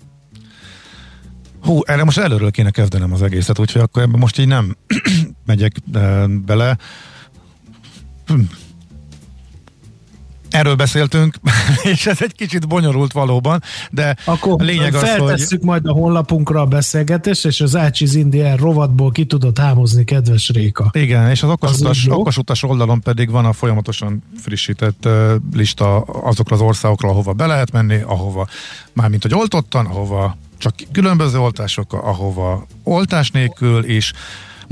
Hú, 1.63 1.81
erre 1.85 2.05
most 2.05 2.19
előről 2.19 2.51
kéne 2.51 2.71
kezdenem 2.71 3.13
az 3.13 3.23
egészet, 3.23 3.59
úgyhogy 3.59 3.81
akkor 3.81 4.03
ebben 4.03 4.19
most 4.19 4.39
így 4.39 4.47
nem 4.47 4.77
megyek 5.47 5.77
uh, 5.95 6.29
bele. 6.29 6.79
Erről 10.53 10.75
beszéltünk, 10.75 11.37
és 11.93 12.07
ez 12.07 12.23
egy 12.23 12.35
kicsit 12.35 12.69
bonyolult 12.69 13.13
valóban, 13.13 13.63
de 13.91 14.17
Akkor 14.25 14.63
a 14.63 14.65
lényeg 14.65 14.95
az, 14.95 15.17
hogy... 15.17 15.59
majd 15.63 15.87
a 15.87 15.93
honlapunkra 15.93 16.61
a 16.61 16.67
beszélgetést, 16.67 17.45
és 17.45 17.61
az 17.61 17.77
Ácsiz 17.77 18.15
Indián 18.15 18.57
rovatból 18.57 19.11
ki 19.11 19.25
tudod 19.25 19.59
hámozni, 19.59 20.05
kedves 20.05 20.49
Réka. 20.49 20.91
Igen, 20.93 21.31
és 21.31 21.43
az 21.43 21.51
okosutas, 21.51 22.07
okosutas 22.09 22.63
oldalon 22.63 23.01
pedig 23.01 23.31
van 23.31 23.45
a 23.45 23.53
folyamatosan 23.53 24.23
frissített 24.43 25.09
lista 25.55 26.01
azokra 26.01 26.57
az 26.57 26.63
országokra, 26.63 27.09
ahova 27.09 27.33
be 27.33 27.47
lehet 27.47 27.73
menni, 27.73 28.01
ahova 28.07 28.47
mármint, 28.93 29.23
hogy 29.23 29.35
oltottan, 29.35 29.87
ahova 29.87 30.37
csak 30.59 30.75
különböző 30.93 31.39
oltások, 31.39 31.93
ahova 31.93 32.67
oltás 32.83 33.31
nélkül 33.31 33.85
is, 33.85 34.13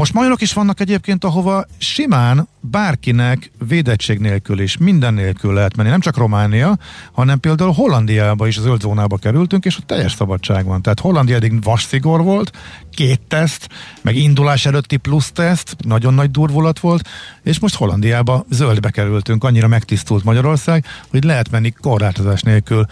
most 0.01 0.15
majorok 0.15 0.41
is 0.41 0.53
vannak 0.53 0.81
egyébként, 0.81 1.25
ahova 1.25 1.65
simán 1.79 2.49
bárkinek 2.61 3.51
védettség 3.69 4.19
nélkül 4.19 4.61
és 4.61 4.77
minden 4.77 5.15
nélkül 5.15 5.55
lehet 5.55 5.77
menni. 5.77 5.89
Nem 5.89 6.01
csak 6.01 6.17
Románia, 6.17 6.79
hanem 7.13 7.41
például 7.41 7.73
Hollandiába 7.73 8.47
is 8.47 8.61
zöld 8.61 8.81
zónába 8.81 9.17
kerültünk, 9.17 9.65
és 9.65 9.79
ott 9.79 9.87
teljes 9.87 10.13
szabadság 10.13 10.65
van. 10.65 10.83
Tehát 10.83 11.01
Hollandia 11.01 11.37
eddig 11.37 11.63
vasszigor 11.63 12.23
volt, 12.23 12.53
két 12.91 13.21
teszt, 13.21 13.69
meg 14.03 14.17
indulás 14.17 14.67
előtti 14.67 14.97
plusz 14.97 15.31
teszt, 15.33 15.77
nagyon 15.79 16.15
nagy 16.15 16.31
durvulat 16.31 16.79
volt, 16.79 17.09
és 17.43 17.59
most 17.59 17.75
Hollandiába 17.75 18.45
zöldbe 18.51 18.91
kerültünk, 18.91 19.45
annyira 19.45 19.69
megtisztult 19.69 20.25
Magyarország, 20.25 20.85
hogy 21.11 21.25
lehet 21.25 21.51
menni 21.51 21.71
korlátozás 21.71 22.43
nélkül 22.43 22.87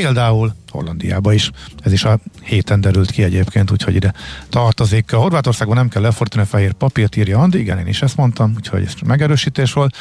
például 0.00 0.54
Hollandiába 0.70 1.32
is. 1.32 1.50
Ez 1.82 1.92
is 1.92 2.04
a 2.04 2.18
héten 2.42 2.80
derült 2.80 3.10
ki 3.10 3.22
egyébként, 3.22 3.70
úgyhogy 3.70 3.94
ide 3.94 4.14
tartozik. 4.48 5.12
A 5.12 5.18
Horvátországban 5.18 5.76
nem 5.76 5.88
kell 5.88 6.02
lefordítani 6.02 6.42
a 6.42 6.46
fehér 6.46 6.72
papírt, 6.72 7.16
írja 7.16 7.38
Andi, 7.38 7.58
igen, 7.58 7.78
én 7.78 7.86
is 7.86 8.02
ezt 8.02 8.16
mondtam, 8.16 8.52
úgyhogy 8.56 8.82
ez 8.84 8.94
megerősítés 9.06 9.72
volt, 9.72 9.96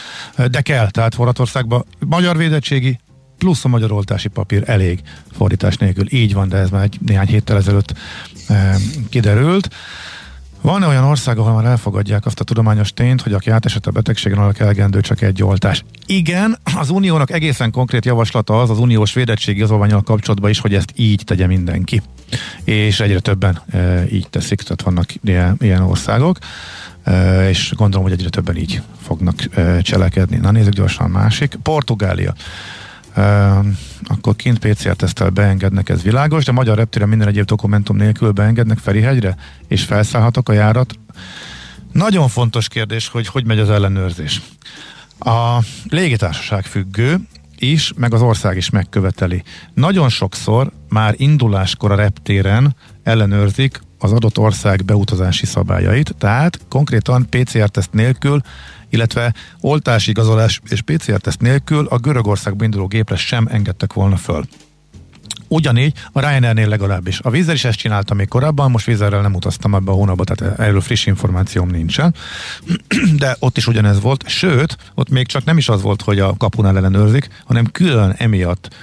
de 0.52 0.62
kell, 0.62 0.90
tehát 0.90 1.14
Horvátországban 1.14 1.86
magyar 2.00 2.38
védettségi 2.38 3.00
plusz 3.38 3.66
a 3.66 3.68
magyar 3.68 3.92
oltási 3.92 4.28
papír 4.28 4.64
elég 4.66 5.02
fordítás 5.32 5.78
nélkül. 5.78 6.14
Így 6.14 6.34
van, 6.34 6.50
de 6.50 6.58
ez 6.58 6.70
már 6.70 6.84
egy 6.84 6.98
néhány 7.06 7.28
héttel 7.28 7.58
ezelőtt 7.58 7.94
e, 8.48 8.76
kiderült. 9.10 9.70
Van-e 10.63 10.88
olyan 10.88 11.04
ország, 11.04 11.38
ahol 11.38 11.54
már 11.54 11.65
elfogadják 11.65 12.26
azt 12.26 12.39
a 12.39 12.43
tudományos 12.43 12.93
tényt, 12.93 13.21
hogy 13.21 13.34
aki 13.34 13.49
átesett 13.49 13.86
a 13.86 13.91
betegségen, 13.91 14.38
annak 14.38 14.60
elegendő 14.60 15.02
csak 15.02 15.21
egy 15.21 15.43
oltás? 15.43 15.84
Igen, 16.06 16.58
az 16.78 16.89
uniónak 16.89 17.32
egészen 17.32 17.71
konkrét 17.71 18.06
javaslata 18.06 18.62
az 18.62 18.69
az 18.69 18.80
uniós 18.80 19.13
védettségi 19.13 19.58
igazolványal 19.58 20.02
kapcsolatban 20.02 20.49
is, 20.49 20.60
hogy 20.60 20.73
ezt 20.73 20.93
így 20.95 21.21
tegye 21.26 21.47
mindenki. 21.47 22.02
És 22.63 22.99
egyre 22.99 23.19
többen 23.19 23.62
e, 23.69 24.04
így 24.12 24.30
teszik, 24.30 24.62
tehát 24.62 24.82
vannak 24.82 25.10
ilyen, 25.23 25.58
ilyen 25.60 25.82
országok, 25.82 26.38
e, 27.04 27.49
és 27.49 27.73
gondolom, 27.76 28.04
hogy 28.04 28.13
egyre 28.15 28.30
többen 28.30 28.58
így 28.58 28.82
fognak 29.02 29.36
e, 29.56 29.82
cselekedni. 29.82 30.38
Na 30.38 30.52
nézzük 30.52 30.73
gyorsan 30.73 31.06
a 31.06 31.17
másik. 31.19 31.56
Portugália 31.63 32.34
akkor 34.04 34.36
kint 34.36 34.60
PCR-tesztel 34.60 35.30
beengednek, 35.30 35.89
ez 35.89 36.02
világos, 36.02 36.45
de 36.45 36.52
magyar 36.52 36.78
reptére 36.78 37.06
minden 37.06 37.28
egyéb 37.28 37.45
dokumentum 37.45 37.95
nélkül 37.95 38.32
beengednek 38.32 38.78
Ferihegyre, 38.78 39.36
és 39.67 39.84
felszállhatok 39.84 40.49
a 40.49 40.54
járat. 40.54 40.93
Nagyon 41.91 42.28
fontos 42.28 42.67
kérdés, 42.67 43.08
hogy 43.08 43.28
hogy 43.28 43.45
megy 43.45 43.60
az 43.60 43.69
ellenőrzés. 43.69 44.41
A 45.19 45.60
légitársaság 45.89 46.65
függő, 46.65 47.19
is, 47.63 47.93
meg 47.95 48.13
az 48.13 48.21
ország 48.21 48.58
is 48.58 48.69
megköveteli. 48.69 49.43
Nagyon 49.73 50.10
sokszor 50.10 50.71
már 50.89 51.13
induláskor 51.17 51.91
a 51.91 51.95
reptéren 51.95 52.76
ellenőrzik 53.04 53.82
az 53.99 54.12
adott 54.12 54.38
ország 54.38 54.86
beutazási 54.86 55.45
szabályait, 55.45 56.15
tehát 56.17 56.60
konkrétan 56.69 57.30
PCR-teszt 57.30 57.93
nélkül 57.93 58.41
illetve 58.94 59.34
oltási 59.60 60.10
igazolás 60.10 60.62
és 60.70 60.82
PCR-teszt 60.82 61.42
nélkül 61.42 61.88
a 61.90 61.98
Görögországba 61.98 62.64
induló 62.64 62.88
gépre 62.88 63.16
sem 63.16 63.48
engedtek 63.52 63.94
volna 63.94 64.18
föl. 64.18 64.46
Ugyanígy 65.54 65.94
a 66.12 66.20
Ryanairnél 66.20 66.68
legalábbis. 66.68 67.20
A 67.20 67.30
vízzel 67.30 67.54
is 67.54 67.63
ezt 67.63 67.78
csináltam 67.78 68.18
még 68.18 68.28
korábban, 68.28 68.72
most 68.72 68.86
vízerrel 68.86 69.22
nem 69.22 69.34
utaztam 69.34 69.76
ebbe 69.76 69.92
a 69.92 69.94
hónapba, 69.94 70.24
tehát 70.24 70.60
erről 70.60 70.82
friss 70.82 71.06
információm 71.06 71.70
nincsen. 71.70 72.16
De 73.18 73.36
ott 73.39 73.58
is 73.58 73.68
ugyanez 73.68 74.02
volt, 74.02 74.28
sőt, 74.28 74.78
ott 74.96 75.10
még 75.10 75.28
csak 75.28 75.44
nem 75.44 75.58
is 75.58 75.70
az 75.70 75.82
volt, 75.82 76.02
hogy 76.02 76.20
a 76.20 76.38
kapunál 76.38 76.78
ellenőrzik, 76.78 77.30
hanem 77.46 77.66
külön 77.72 78.16
emiatt 78.18 78.76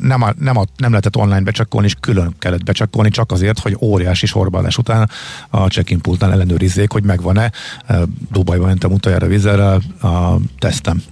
nem, 0.00 0.22
a, 0.22 0.32
nem, 0.38 0.56
a, 0.56 0.64
nem 0.76 0.90
lehetett 0.90 1.16
online 1.16 1.40
becsekkolni, 1.40 1.86
és 1.86 1.94
külön 2.00 2.34
kellett 2.38 2.64
becsekkolni, 2.64 3.10
csak 3.10 3.32
azért, 3.32 3.58
hogy 3.58 3.76
óriási 3.80 4.26
sorbálás 4.26 4.78
után 4.78 5.10
a 5.50 5.66
check-in 5.66 6.00
pultnál 6.00 6.32
ellenőrizzék, 6.32 6.92
hogy 6.92 7.02
megvan-e. 7.02 7.52
Dubajba 8.32 8.66
mentem 8.66 8.92
utoljára 8.92 9.26
vízerrel 9.26 9.80
a 10.00 10.36
tesztem 10.58 11.02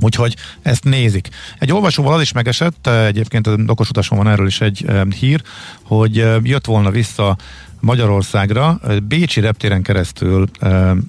Úgyhogy 0.00 0.36
ezt 0.62 0.84
nézik. 0.84 1.28
Egy 1.58 1.72
olvasóval 1.72 2.14
az 2.14 2.20
is 2.20 2.32
megesett, 2.32 2.86
egyébként 2.86 3.46
a 3.46 3.56
okosutason 3.66 4.18
van 4.18 4.28
erről 4.28 4.46
is 4.46 4.60
egy 4.60 4.86
hír, 5.18 5.42
hogy 5.82 6.14
jött 6.42 6.64
volna 6.64 6.90
vissza 6.90 7.36
Magyarországra 7.80 8.80
Bécsi 9.02 9.40
reptéren 9.40 9.82
keresztül 9.82 10.48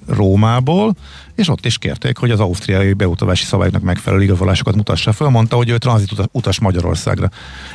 Rómából, 0.06 0.94
és 1.34 1.48
ott 1.48 1.66
is 1.66 1.78
kérték, 1.78 2.18
hogy 2.18 2.30
az 2.30 2.40
ausztriai 2.40 2.92
beutavási 2.92 3.44
szabályoknak 3.44 3.82
megfelelő 3.82 4.22
igazolásokat 4.22 4.76
mutassa 4.76 5.12
fel. 5.12 5.28
Mondta, 5.28 5.56
hogy 5.56 5.68
ő 5.68 5.78
tranzit 5.78 6.28
utas 6.32 6.60
Magyarországra. 6.60 7.30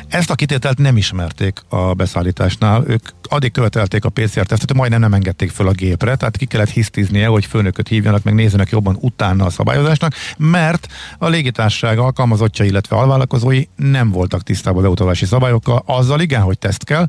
Ezt 0.07 0.29
a 0.29 0.35
kitételt 0.35 0.77
nem 0.77 0.97
ismerték 0.97 1.61
a 1.69 1.93
beszállításnál. 1.93 2.83
Ők 2.87 3.09
addig 3.29 3.51
követelték 3.51 4.05
a 4.05 4.09
PCR-tesztet, 4.09 4.73
majdnem 4.73 4.99
nem 4.99 5.13
engedték 5.13 5.51
föl 5.51 5.67
a 5.67 5.71
gépre, 5.71 6.15
tehát 6.15 6.37
ki 6.37 6.45
kellett 6.45 6.69
hisztiznie, 6.69 7.27
hogy 7.27 7.45
főnököt 7.45 7.87
hívjanak, 7.87 8.23
meg 8.23 8.33
nézzenek 8.33 8.69
jobban 8.69 8.97
utána 8.99 9.45
a 9.45 9.49
szabályozásnak, 9.49 10.13
mert 10.37 10.87
a 11.17 11.27
légitársaság 11.27 11.97
alkalmazottja, 11.97 12.65
illetve 12.65 12.95
alvállalkozói 12.95 13.63
nem 13.75 14.11
voltak 14.11 14.43
tisztában 14.43 14.79
a 14.79 14.81
beutavási 14.81 15.25
szabályokkal. 15.25 15.83
Azzal 15.85 16.19
igen, 16.19 16.41
hogy 16.41 16.59
teszt 16.59 16.83
kell, 16.83 17.07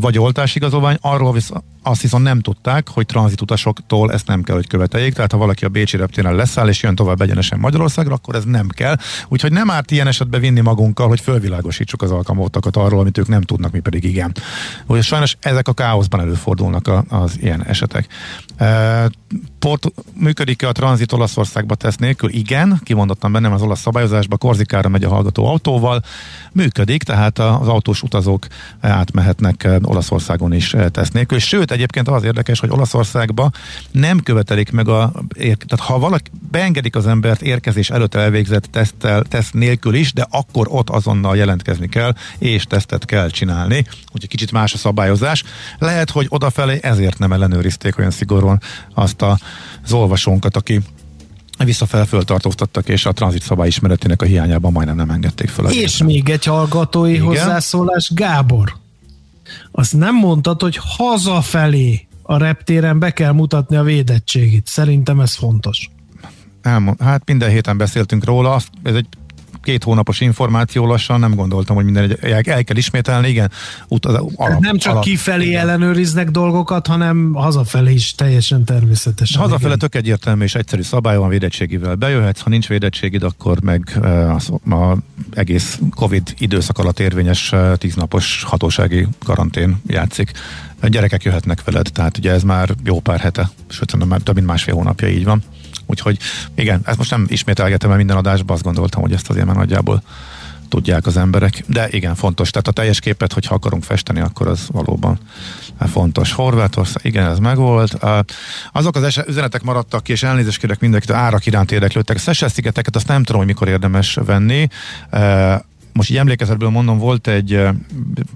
vagy 0.00 0.18
oltásigazolvány, 0.18 0.96
arról 1.00 1.32
visz, 1.32 1.50
azt 1.82 2.02
viszont 2.02 2.22
nem 2.24 2.40
tudták, 2.40 2.88
hogy 2.88 3.06
tranzitutasoktól 3.06 4.12
ezt 4.12 4.26
nem 4.26 4.42
kell, 4.42 4.54
hogy 4.54 4.66
követeljék, 4.66 5.14
tehát 5.14 5.32
ha 5.32 5.38
valaki 5.38 5.64
a 5.64 5.68
Bécsi 5.68 5.96
reptéren 5.96 6.34
leszáll 6.34 6.68
és 6.68 6.82
jön 6.82 6.94
tovább 6.94 7.20
egyenesen 7.20 7.58
Magyarországra, 7.58 8.14
akkor 8.14 8.34
ez 8.34 8.44
nem 8.44 8.68
kell. 8.68 8.96
Úgyhogy 9.28 9.52
nem 9.52 9.70
árt 9.70 9.90
ilyen 9.90 10.06
esetben 10.06 10.40
vinni 10.40 10.60
magunkkal, 10.60 11.08
hogy 11.08 11.20
fölvilágosítsuk 11.20 12.02
az 12.02 12.10
alkalmazottakat 12.10 12.76
arról, 12.76 13.00
amit 13.00 13.18
ők 13.18 13.28
nem 13.28 13.42
tudnak, 13.42 13.72
mi 13.72 13.80
pedig 13.80 14.04
igen. 14.04 14.34
Úgyhogy 14.80 15.02
sajnos 15.02 15.36
ezek 15.40 15.68
a 15.68 15.72
káoszban 15.72 16.20
előfordulnak 16.20 16.88
a, 16.88 17.04
az 17.08 17.38
ilyen 17.40 17.64
esetek. 17.64 18.06
E, 18.56 19.10
port, 19.58 19.92
működik-e 20.14 20.68
a 20.68 20.72
tranzit 20.72 21.12
Olaszországba 21.12 21.74
tesz 21.74 21.96
nélkül? 21.96 22.30
Igen, 22.30 22.80
kimondottam 22.84 23.32
bennem 23.32 23.52
az 23.52 23.62
olasz 23.62 23.80
szabályozásba, 23.80 24.36
Korzikára 24.36 24.88
megy 24.88 25.04
a 25.04 25.08
hallgató 25.08 25.46
autóval, 25.46 26.02
működik, 26.52 27.02
tehát 27.02 27.38
az 27.38 27.68
autós 27.68 28.02
utazók 28.02 28.46
átmehetnek 28.80 29.68
Olaszországon 29.82 30.52
is 30.52 30.76
tesz 30.90 31.10
nélkül, 31.10 31.38
sőt, 31.38 31.67
egyébként 31.70 32.08
az 32.08 32.24
érdekes, 32.24 32.60
hogy 32.60 32.70
Olaszországba 32.70 33.50
nem 33.90 34.20
követelik 34.20 34.70
meg 34.70 34.88
a, 34.88 35.12
tehát 35.38 35.78
ha 35.78 35.98
valaki 35.98 36.30
beengedik 36.50 36.96
az 36.96 37.06
embert 37.06 37.42
érkezés 37.42 37.90
előtt 37.90 38.14
elvégzett 38.14 38.64
tesztel, 38.64 39.22
teszt 39.22 39.54
nélkül 39.54 39.94
is, 39.94 40.12
de 40.12 40.26
akkor 40.30 40.66
ott 40.70 40.90
azonnal 40.90 41.36
jelentkezni 41.36 41.88
kell, 41.88 42.14
és 42.38 42.64
tesztet 42.64 43.04
kell 43.04 43.28
csinálni, 43.28 43.76
úgyhogy 44.12 44.28
kicsit 44.28 44.52
más 44.52 44.74
a 44.74 44.78
szabályozás. 44.78 45.44
Lehet, 45.78 46.10
hogy 46.10 46.26
odafelé 46.28 46.78
ezért 46.82 47.18
nem 47.18 47.32
ellenőrizték 47.32 47.98
olyan 47.98 48.10
szigorúan 48.10 48.60
azt 48.94 49.22
a, 49.22 49.38
az 49.84 49.92
olvasónkat, 49.92 50.56
aki 50.56 50.80
visszafel 51.64 52.06
föltartóztattak, 52.06 52.88
és 52.88 53.06
a 53.06 53.12
tranzit 53.12 53.42
szabály 53.42 53.66
ismeretének 53.66 54.22
a 54.22 54.24
hiányában 54.24 54.72
majdnem 54.72 54.96
nem 54.96 55.10
engedték 55.10 55.48
fel. 55.48 55.70
És 55.70 56.02
még 56.02 56.28
egy 56.28 56.44
hallgatói 56.44 57.12
Igen? 57.12 57.24
hozzászólás, 57.24 58.10
Gábor 58.14 58.76
azt 59.70 59.96
nem 59.96 60.14
mondtad, 60.14 60.62
hogy 60.62 60.78
hazafelé 60.82 62.06
a 62.22 62.36
reptéren 62.36 62.98
be 62.98 63.10
kell 63.10 63.32
mutatni 63.32 63.76
a 63.76 63.82
védettségét. 63.82 64.66
Szerintem 64.66 65.20
ez 65.20 65.34
fontos. 65.34 65.90
Elmond, 66.62 67.00
hát 67.00 67.22
minden 67.26 67.50
héten 67.50 67.76
beszéltünk 67.76 68.24
róla, 68.24 68.60
ez 68.82 68.94
egy 68.94 69.06
két 69.68 69.84
hónapos 69.84 70.20
információ 70.20 70.86
lassan, 70.86 71.20
nem 71.20 71.34
gondoltam, 71.34 71.76
hogy 71.76 71.84
minden 71.84 72.16
egy, 72.20 72.48
el 72.48 72.64
kell 72.64 72.76
ismételni, 72.76 73.28
igen. 73.28 73.50
Ut, 73.88 74.06
az 74.06 74.14
alap, 74.34 74.60
nem 74.60 74.78
csak 74.78 74.92
alap, 74.92 75.04
kifelé 75.04 75.46
igen. 75.46 75.60
ellenőriznek 75.60 76.30
dolgokat, 76.30 76.86
hanem 76.86 77.32
hazafelé 77.34 77.92
is 77.92 78.14
teljesen 78.14 78.64
természetes. 78.64 79.36
Hazafele 79.36 79.76
tök 79.76 79.94
egyértelmű 79.94 80.44
és 80.44 80.54
egyszerű 80.54 80.82
szabály 80.82 81.16
van 81.16 81.28
védettségivel 81.28 81.94
bejöhetsz, 81.94 82.40
ha 82.40 82.50
nincs 82.50 82.68
védettségid, 82.68 83.22
akkor 83.22 83.60
meg 83.60 83.98
az, 84.34 84.50
a 84.70 84.96
egész 85.30 85.78
Covid 85.94 86.34
időszak 86.38 86.78
alatt 86.78 87.00
érvényes 87.00 87.54
tíznapos 87.74 88.42
hatósági 88.46 89.06
karantén 89.24 89.76
játszik. 89.86 90.32
A 90.80 90.88
gyerekek 90.88 91.22
jöhetnek 91.22 91.64
veled, 91.64 91.90
tehát 91.92 92.18
ugye 92.18 92.32
ez 92.32 92.42
már 92.42 92.74
jó 92.84 93.00
pár 93.00 93.20
hete, 93.20 93.50
sőt, 93.68 94.04
már 94.04 94.20
több 94.20 94.34
mint 94.34 94.46
másfél 94.46 94.74
hónapja 94.74 95.08
így 95.08 95.24
van. 95.24 95.42
Úgyhogy 95.90 96.18
igen, 96.54 96.80
ezt 96.84 96.98
most 96.98 97.10
nem 97.10 97.26
ismételgetem 97.28 97.90
el 97.90 97.96
minden 97.96 98.16
adásban, 98.16 98.54
azt 98.54 98.64
gondoltam, 98.64 99.02
hogy 99.02 99.12
ezt 99.12 99.30
azért 99.30 99.46
már 99.46 99.56
nagyjából 99.56 100.02
tudják 100.68 101.06
az 101.06 101.16
emberek. 101.16 101.64
De 101.66 101.88
igen, 101.90 102.14
fontos. 102.14 102.50
Tehát 102.50 102.68
a 102.68 102.72
teljes 102.72 103.00
képet, 103.00 103.32
hogyha 103.32 103.54
akarunk 103.54 103.84
festeni, 103.84 104.20
akkor 104.20 104.46
az 104.46 104.66
valóban 104.72 105.18
fontos. 105.92 106.32
Horvátország, 106.32 107.04
igen, 107.04 107.26
ez 107.26 107.38
megvolt. 107.38 108.04
Azok 108.72 108.96
az 108.96 109.24
üzenetek 109.26 109.62
maradtak 109.62 110.02
ki, 110.02 110.12
és 110.12 110.22
elnézést 110.22 110.58
kérek 110.58 110.80
mindenkitől, 110.80 111.16
árak 111.16 111.46
iránt 111.46 111.72
érdeklődtek. 111.72 112.16
A 112.16 112.20
Szesel-szigeteket 112.20 112.96
azt 112.96 113.08
nem 113.08 113.22
tudom, 113.22 113.40
hogy 113.40 113.50
mikor 113.50 113.68
érdemes 113.68 114.18
venni 114.24 114.68
most 115.98 116.10
így 116.10 116.16
emlékezetből 116.16 116.68
mondom, 116.68 116.98
volt 116.98 117.28
egy 117.28 117.62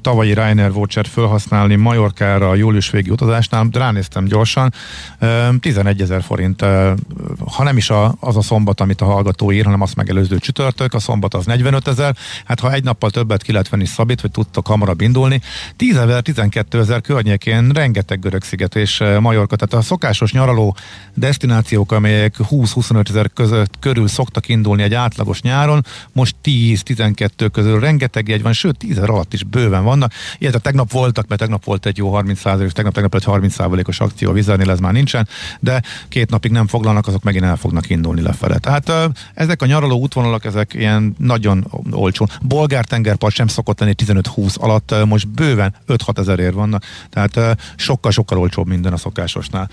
tavalyi 0.00 0.34
Ryanair 0.34 0.72
voucher 0.72 1.06
felhasználni 1.06 1.74
Majorkára 1.74 2.48
a 2.48 2.54
július 2.54 2.90
végi 2.90 3.10
utazásnál, 3.10 3.68
ránéztem 3.72 4.24
gyorsan, 4.24 4.72
11 5.60 6.00
ezer 6.00 6.22
forint, 6.22 6.60
ha 7.46 7.62
nem 7.62 7.76
is 7.76 7.90
az 8.20 8.36
a 8.36 8.42
szombat, 8.42 8.80
amit 8.80 9.00
a 9.00 9.04
hallgató 9.04 9.52
ír, 9.52 9.64
hanem 9.64 9.80
azt 9.80 9.96
megelőző 9.96 10.38
csütörtök, 10.38 10.94
a 10.94 10.98
szombat 10.98 11.34
az 11.34 11.46
45 11.46 11.88
ezer, 11.88 12.16
hát 12.44 12.60
ha 12.60 12.72
egy 12.72 12.84
nappal 12.84 13.10
többet 13.10 13.42
ki 13.42 13.52
lehet 13.52 13.68
venni 13.68 13.86
szabít, 13.86 14.20
hogy 14.20 14.30
tudtok 14.30 14.66
hamarabb 14.66 15.00
indulni, 15.00 15.40
10 15.76 15.96
ezer, 15.96 16.22
12 16.22 16.78
ezer 16.78 17.00
környékén 17.00 17.68
rengeteg 17.68 18.20
görög 18.20 18.42
sziget 18.42 18.76
és 18.76 19.02
Majorka, 19.20 19.56
tehát 19.56 19.84
a 19.84 19.86
szokásos 19.86 20.32
nyaraló 20.32 20.76
destinációk, 21.14 21.92
amelyek 21.92 22.34
20-25 22.38 23.08
ezer 23.08 23.30
között 23.34 23.78
körül 23.78 24.08
szoktak 24.08 24.48
indulni 24.48 24.82
egy 24.82 24.94
átlagos 24.94 25.42
nyáron, 25.42 25.84
most 26.12 26.34
10-12 26.44 27.50
közül 27.53 27.80
rengeteg 27.80 28.28
jegy 28.28 28.42
van, 28.42 28.53
sőt 28.53 28.76
10 28.76 28.98
alatt 28.98 29.32
is 29.32 29.44
bőven 29.44 29.84
vannak. 29.84 30.12
Illetve 30.38 30.59
tegnap 30.59 30.92
voltak, 30.92 31.28
mert 31.28 31.40
tegnap 31.40 31.64
volt 31.64 31.86
egy 31.86 31.96
jó 31.96 32.12
30 32.12 32.44
és 32.44 32.72
tegnap, 32.72 32.94
tegnap 32.94 33.14
egy 33.14 33.24
30 33.24 33.59
os 33.88 34.00
akció 34.00 34.30
a 34.30 34.32
vizernél, 34.32 34.70
ez 34.70 34.78
már 34.78 34.92
nincsen, 34.92 35.28
de 35.61 35.82
két 36.09 36.30
napig 36.30 36.50
nem 36.50 36.66
foglalnak, 36.66 37.07
azok 37.07 37.22
megint 37.22 37.44
el 37.44 37.57
fognak 37.57 37.90
indulni 37.90 38.22
lefele. 38.22 38.59
Tehát 38.59 38.92
ezek 39.34 39.62
a 39.62 39.66
nyaraló 39.66 39.98
útvonalak, 39.98 40.44
ezek 40.44 40.74
ilyen 40.74 41.14
nagyon 41.18 41.66
olcsó. 41.90 42.28
Bolgár 42.42 42.84
tengerpart 42.84 43.34
sem 43.34 43.46
szokott 43.46 43.80
lenni 43.80 43.94
15-20 44.07 44.57
alatt, 44.57 44.94
most 45.07 45.28
bőven 45.28 45.74
5-6 45.88 46.18
ezerért 46.18 46.55
vannak, 46.55 46.84
tehát 47.11 47.62
sokkal-sokkal 47.76 48.38
olcsóbb 48.38 48.66
minden 48.66 48.92
a 48.92 48.96
szokásosnál. 48.96 49.70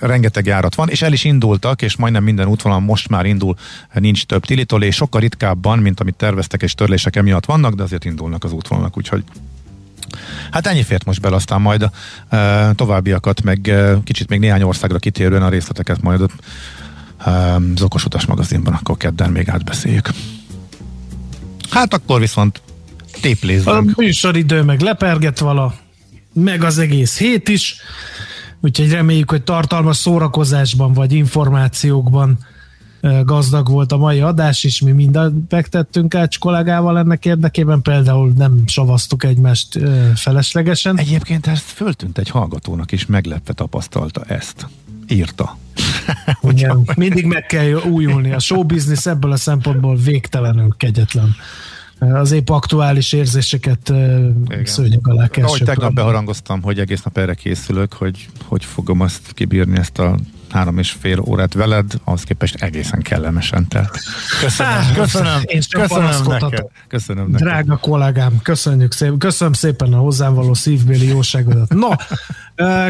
Rengeteg 0.00 0.46
járat 0.46 0.74
van, 0.74 0.88
és 0.88 1.02
el 1.02 1.12
is 1.12 1.24
indultak, 1.24 1.82
és 1.82 1.96
majdnem 1.96 2.22
minden 2.22 2.48
útvonal 2.48 2.80
most 2.80 3.08
már 3.08 3.26
indul, 3.26 3.56
nincs 3.92 4.24
több 4.26 4.44
tilitolé, 4.44 4.90
sokkal 4.90 5.20
ritkábban, 5.20 5.78
mint 5.78 6.00
amit 6.00 6.14
terveztek, 6.14 6.62
és 6.62 6.74
törlések 6.80 7.16
emiatt 7.16 7.44
vannak, 7.44 7.74
de 7.74 7.82
azért 7.82 8.04
indulnak 8.04 8.44
az 8.44 8.52
útvonalak, 8.52 8.96
úgyhogy 8.96 9.24
Hát 10.50 10.66
ennyi 10.66 10.82
fért 10.82 11.04
most 11.04 11.20
bele, 11.20 11.36
aztán 11.36 11.60
majd 11.60 11.82
a 11.82 11.90
e, 12.36 12.72
továbbiakat, 12.72 13.42
meg 13.42 13.68
e, 13.68 13.98
kicsit 14.04 14.28
még 14.28 14.38
néhány 14.40 14.62
országra 14.62 14.98
kitérően 14.98 15.42
a 15.42 15.48
részleteket 15.48 16.02
majd 16.02 16.20
e, 16.20 17.30
az 17.74 17.82
Okos 17.82 18.04
Utas 18.04 18.26
magazinban 18.26 18.74
akkor 18.74 18.96
kedden 18.96 19.30
még 19.30 19.48
átbeszéljük. 19.48 20.08
Hát 21.70 21.94
akkor 21.94 22.20
viszont 22.20 22.62
téplézzünk. 23.20 23.68
A 23.68 24.00
műsoridő 24.00 24.62
meg 24.62 24.80
leperget 24.80 25.38
vala, 25.38 25.74
meg 26.32 26.64
az 26.64 26.78
egész 26.78 27.18
hét 27.18 27.48
is, 27.48 27.76
úgyhogy 28.60 28.90
reméljük, 28.90 29.30
hogy 29.30 29.42
tartalmas 29.42 29.96
szórakozásban 29.96 30.92
vagy 30.92 31.12
információkban 31.12 32.38
gazdag 33.24 33.68
volt 33.68 33.92
a 33.92 33.96
mai 33.96 34.20
adás, 34.20 34.64
és 34.64 34.80
mi 34.80 34.90
mindent 34.90 35.50
megtettünk 35.50 36.14
Ács 36.14 36.38
kollégával 36.38 36.98
ennek 36.98 37.26
érdekében, 37.26 37.82
például 37.82 38.32
nem 38.36 38.62
savaztuk 38.66 39.24
egymást 39.24 39.78
feleslegesen. 40.14 40.98
Egyébként 40.98 41.46
ezt 41.46 41.64
föltűnt 41.64 42.18
egy 42.18 42.28
hallgatónak 42.28 42.92
is, 42.92 43.06
meglepve 43.06 43.52
tapasztalta 43.52 44.22
ezt. 44.24 44.66
Írta. 45.08 45.58
Igen, 46.50 46.90
mindig 46.96 47.24
meg 47.24 47.46
kell 47.46 47.72
újulni. 47.72 48.32
A 48.32 48.38
show 48.38 48.64
business 48.64 49.06
ebből 49.06 49.32
a 49.32 49.36
szempontból 49.36 49.96
végtelenül 49.96 50.74
kegyetlen 50.76 51.36
az 52.00 52.32
épp 52.32 52.48
aktuális 52.48 53.12
érzéseket 53.12 53.92
szőnyeg 54.64 55.00
alá 55.02 55.28
kell 55.28 55.44
Ahogy 55.44 55.62
tegnap 55.64 55.92
beharangoztam, 55.92 56.62
hogy 56.62 56.78
egész 56.78 57.02
nap 57.02 57.18
erre 57.18 57.34
készülök, 57.34 57.92
hogy 57.92 58.28
hogy 58.44 58.64
fogom 58.64 59.00
azt 59.00 59.32
kibírni 59.32 59.78
ezt 59.78 59.98
a 59.98 60.16
három 60.52 60.78
és 60.78 60.96
fél 61.00 61.20
órát 61.20 61.54
veled, 61.54 61.92
ahhoz 62.04 62.22
képest 62.22 62.62
egészen 62.62 63.02
kellemesen 63.02 63.68
telt. 63.68 63.98
Köszönöm, 64.40 64.72
Há, 64.72 64.92
köszönöm, 64.94 65.40
én 65.44 65.60
köszönöm 65.70 66.24
neked. 66.26 66.66
Köszönöm 66.88 67.30
neked. 67.30 67.46
Drága 67.46 67.76
kollégám, 67.76 68.38
köszönjük 68.42 68.92
szépen, 68.92 69.18
köszönöm 69.18 69.52
szépen 69.52 69.92
a 69.92 69.98
hozzám 69.98 70.34
való 70.34 70.54
szívbéli 70.54 71.06
jóságodat. 71.08 71.74
No, 71.74 71.88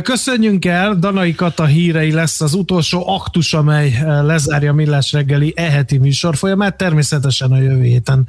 köszönjünk 0.03 0.65
el, 0.65 0.95
Danai 0.95 1.35
Kata 1.35 1.65
hírei 1.65 2.13
lesz 2.13 2.41
az 2.41 2.55
utolsó 2.55 3.09
aktus, 3.09 3.55
amely 3.55 3.99
lezárja 4.23 4.73
Millás 4.73 5.13
reggeli 5.13 5.53
eheti 5.57 5.99
műsor 5.99 6.37
folyamát, 6.37 6.77
természetesen 6.77 7.53
a 7.53 7.61
jövő 7.61 7.83
héten 7.83 8.29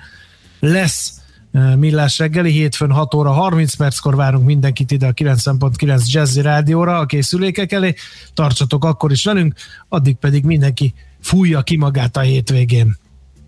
lesz 0.59 1.20
Millás 1.75 2.17
reggeli, 2.17 2.51
hétfőn 2.51 2.91
6 2.91 3.13
óra 3.13 3.31
30 3.31 3.73
perckor 3.73 4.15
várunk 4.15 4.45
mindenkit 4.45 4.91
ide 4.91 5.07
a 5.07 5.13
90.9 5.13 6.05
Jazzy 6.05 6.41
Rádióra 6.41 6.97
a 6.97 7.05
készülékek 7.05 7.71
elé. 7.71 7.93
Tartsatok 8.33 8.85
akkor 8.85 9.11
is 9.11 9.23
velünk, 9.23 9.53
addig 9.89 10.15
pedig 10.15 10.43
mindenki 10.43 10.93
fújja 11.21 11.61
ki 11.61 11.77
magát 11.77 12.17
a 12.17 12.19
hétvégén. 12.19 12.97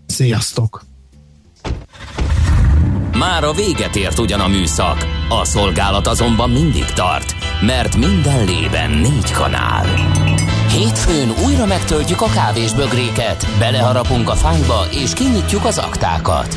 Sziasztok! 0.06 0.84
Már 3.18 3.44
a 3.44 3.52
véget 3.52 3.96
ért 3.96 4.18
ugyan 4.18 4.40
a 4.40 4.48
műszak, 4.48 5.06
a 5.28 5.44
szolgálat 5.44 6.06
azonban 6.06 6.50
mindig 6.50 6.84
tart, 6.84 7.34
mert 7.60 7.96
minden 7.96 8.44
lében 8.44 8.90
négy 8.90 9.30
kanál. 9.30 9.86
Hétfőn 10.68 11.28
újra 11.46 11.66
megtöltjük 11.66 12.20
a 12.20 12.26
kávés 12.26 12.72
bögréket, 12.72 13.46
beleharapunk 13.58 14.28
a 14.30 14.34
fányba 14.34 14.86
és 14.90 15.12
kinyitjuk 15.12 15.64
az 15.64 15.78
aktákat. 15.78 16.56